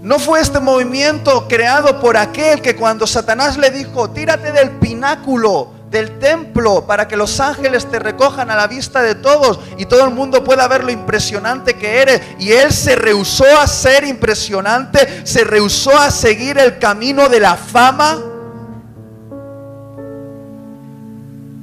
No 0.10 0.18
fue 0.18 0.40
este 0.40 0.60
movimiento 0.60 1.48
creado 1.48 2.00
por 2.00 2.18
aquel 2.18 2.64
que 2.64 2.76
cuando 2.76 3.06
Satanás 3.06 3.58
le 3.58 3.70
dijo, 3.70 4.10
tírate 4.10 4.52
del 4.52 4.72
pináculo 4.72 5.70
del 5.92 6.18
templo 6.18 6.88
para 6.88 7.08
que 7.08 7.16
los 7.16 7.40
ángeles 7.40 7.86
te 7.86 8.00
recojan 8.00 8.50
a 8.50 8.56
la 8.56 8.66
vista 8.66 9.04
de 9.04 9.14
todos 9.14 9.60
y 9.78 9.86
todo 9.86 10.06
el 10.06 10.12
mundo 10.12 10.44
pueda 10.44 10.68
ver 10.68 10.84
lo 10.84 10.90
impresionante 10.90 11.76
que 11.76 12.02
eres. 12.02 12.22
Y 12.40 12.54
él 12.54 12.72
se 12.72 12.96
rehusó 12.96 13.46
a 13.62 13.68
ser 13.68 14.04
impresionante, 14.04 15.28
se 15.28 15.44
rehusó 15.44 15.96
a 15.96 16.10
seguir 16.10 16.58
el 16.58 16.80
camino 16.80 17.30
de 17.30 17.40
la 17.42 17.56
fama. 17.56 18.18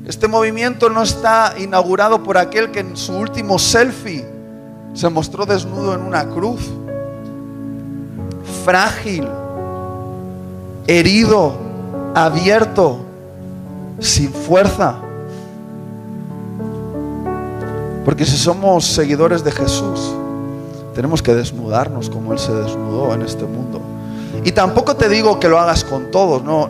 Este 0.07 0.29
movimiento 0.29 0.89
no 0.89 1.03
está 1.03 1.53
inaugurado 1.59 2.23
por 2.23 2.39
aquel 2.39 2.71
que 2.71 2.79
en 2.79 2.97
su 2.97 3.13
último 3.13 3.59
selfie 3.59 4.25
se 4.95 5.09
mostró 5.09 5.47
desnudo 5.47 5.95
en 5.95 6.03
una 6.03 6.29
cruz, 6.29 6.61
frágil, 8.67 9.29
herido, 10.89 11.53
abierto, 12.17 12.99
sin 14.01 14.33
fuerza. 14.33 14.97
Porque 18.05 18.27
si 18.27 18.37
somos 18.37 18.85
seguidores 18.85 19.45
de 19.45 19.53
Jesús, 19.53 20.13
tenemos 20.97 21.23
que 21.23 21.33
desnudarnos 21.33 22.11
como 22.11 22.33
Él 22.33 22.41
se 22.41 22.53
desnudó 22.53 23.15
en 23.15 23.23
este 23.23 23.45
mundo. 23.45 23.81
Y 24.45 24.51
tampoco 24.51 24.97
te 24.97 25.09
digo 25.09 25.39
que 25.39 25.49
lo 25.49 25.61
hagas 25.61 25.85
con 25.85 26.11
todos, 26.11 26.43
no. 26.43 26.69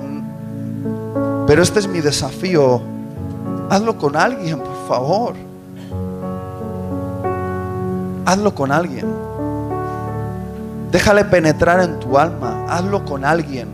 Pero 1.47 1.62
este 1.62 1.78
es 1.78 1.88
mi 1.88 2.01
desafío. 2.01 2.82
Hazlo 3.70 3.97
con 3.97 4.16
alguien, 4.16 4.59
por 4.59 4.86
favor. 4.86 5.34
Hazlo 8.26 8.55
con 8.55 8.70
alguien. 8.70 9.07
Déjale 10.97 11.26
penetrar 11.26 11.80
en 11.80 12.01
tu 12.01 12.16
alma. 12.16 12.64
Hazlo 12.70 13.05
con 13.05 13.26
alguien. 13.26 13.68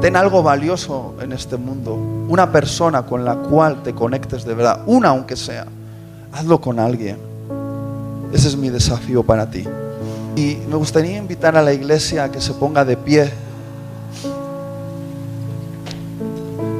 Ten 0.00 0.14
algo 0.14 0.44
valioso 0.44 1.16
en 1.20 1.32
este 1.32 1.56
mundo. 1.56 1.96
Una 2.28 2.52
persona 2.52 3.02
con 3.02 3.24
la 3.24 3.34
cual 3.34 3.82
te 3.82 3.92
conectes 3.92 4.44
de 4.44 4.54
verdad. 4.54 4.82
Una 4.86 5.08
aunque 5.08 5.34
sea. 5.34 5.66
Hazlo 6.32 6.60
con 6.60 6.78
alguien. 6.78 7.18
Ese 8.32 8.46
es 8.46 8.56
mi 8.56 8.70
desafío 8.70 9.24
para 9.24 9.50
ti. 9.50 9.64
Y 10.36 10.58
me 10.68 10.76
gustaría 10.76 11.16
invitar 11.16 11.56
a 11.56 11.62
la 11.62 11.72
iglesia 11.72 12.22
a 12.22 12.30
que 12.30 12.40
se 12.40 12.54
ponga 12.54 12.84
de 12.84 12.96
pie. 12.96 13.32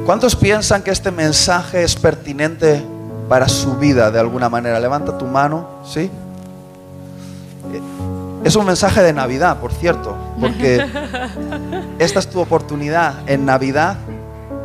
¿Cuántos 0.05 0.33
piensan 0.33 0.81
que 0.81 0.91
este 0.91 1.11
mensaje 1.11 1.83
es 1.83 1.93
pertinente 1.97 2.81
para 3.27 3.49
su 3.49 3.75
vida 3.75 4.11
de 4.11 4.19
alguna 4.21 4.47
manera? 4.47 4.79
Levanta 4.79 5.17
tu 5.17 5.25
mano, 5.25 5.67
¿sí? 5.83 6.09
Es 8.43 8.55
un 8.55 8.65
mensaje 8.65 9.01
de 9.03 9.11
Navidad, 9.11 9.59
por 9.59 9.73
cierto, 9.73 10.15
porque 10.39 10.85
esta 11.99 12.19
es 12.19 12.29
tu 12.29 12.39
oportunidad 12.39 13.29
en 13.29 13.45
Navidad 13.45 13.97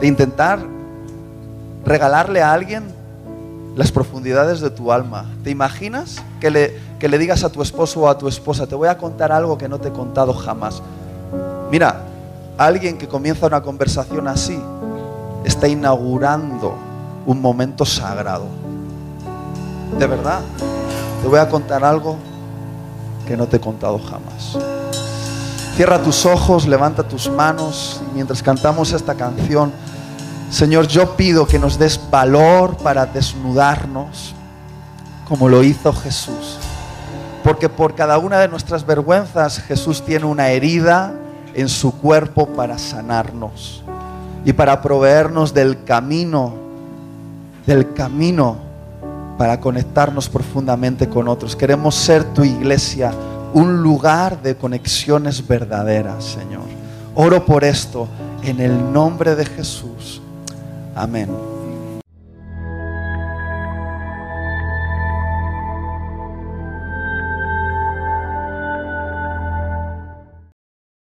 de 0.01 0.07
intentar 0.07 0.61
regalarle 1.85 2.41
a 2.41 2.53
alguien 2.53 2.85
las 3.75 3.91
profundidades 3.91 4.61
de 4.61 4.71
tu 4.71 4.93
alma. 4.93 5.27
¿Te 5.43 5.51
imaginas 5.51 6.23
que 6.41 6.51
le, 6.51 6.79
que 7.01 7.09
le 7.09 7.19
digas 7.19 7.43
a 7.43 7.51
tu 7.51 7.63
esposo 7.63 8.03
o 8.03 8.09
a 8.09 8.17
tu 8.17 8.29
esposa, 8.29 8.67
te 8.69 8.77
voy 8.77 8.89
a 8.89 8.97
contar 8.97 9.33
algo 9.33 9.59
que 9.59 9.69
no 9.69 9.79
te 9.81 9.89
he 9.89 9.93
contado 9.93 10.33
jamás? 10.33 10.81
Mira, 11.71 12.03
alguien 12.57 12.97
que 12.97 13.09
comienza 13.09 13.47
una 13.49 13.61
conversación 13.61 14.29
así 14.29 14.59
está 15.45 15.67
inaugurando 15.67 16.75
un 17.27 17.41
momento 17.41 17.85
sagrado. 17.85 18.47
De 19.99 20.07
verdad, 20.07 20.41
te 21.23 21.29
voy 21.29 21.41
a 21.41 21.49
contar 21.49 21.85
algo 21.85 22.17
que 23.25 23.37
no 23.37 23.47
te 23.47 23.57
he 23.57 23.61
contado 23.61 23.99
jamás. 23.99 24.59
Cierra 25.77 26.03
tus 26.03 26.25
ojos, 26.25 26.67
levanta 26.67 27.03
tus 27.03 27.29
manos 27.29 28.01
y 28.11 28.15
mientras 28.15 28.43
cantamos 28.43 28.93
esta 28.93 29.15
canción, 29.15 29.73
Señor, 30.51 30.87
yo 30.87 31.17
pido 31.17 31.47
que 31.47 31.59
nos 31.59 31.79
des 31.79 32.01
valor 32.11 32.77
para 32.77 33.07
desnudarnos 33.07 34.35
como 35.29 35.49
lo 35.49 35.63
hizo 35.65 35.93
Jesús. 35.93 36.59
Porque 37.43 37.69
por 37.69 37.95
cada 37.95 38.19
una 38.19 38.39
de 38.39 38.49
nuestras 38.49 38.87
vergüenzas 38.87 39.59
Jesús 39.59 40.05
tiene 40.05 40.27
una 40.27 40.51
herida 40.51 41.15
en 41.55 41.69
su 41.69 41.93
cuerpo 41.93 42.47
para 42.47 42.79
sanarnos 42.79 43.83
y 44.45 44.53
para 44.53 44.81
proveernos 44.81 45.53
del 45.55 45.85
camino, 45.85 46.55
del 47.67 47.93
camino 47.95 48.64
para 49.39 49.61
conectarnos 49.61 50.29
profundamente 50.29 51.09
con 51.09 51.29
otros. 51.29 51.57
Queremos 51.57 51.95
ser 51.95 52.25
tu 52.35 52.45
iglesia, 52.45 53.13
un 53.53 53.83
lugar 53.83 54.43
de 54.43 54.57
conexiones 54.57 55.47
verdaderas, 55.47 56.25
Señor. 56.25 56.65
Oro 57.15 57.45
por 57.45 57.65
esto 57.65 58.09
en 58.43 58.61
el 58.61 58.93
nombre 58.93 59.35
de 59.35 59.47
Jesús. 59.47 60.21
Amén. 60.95 61.54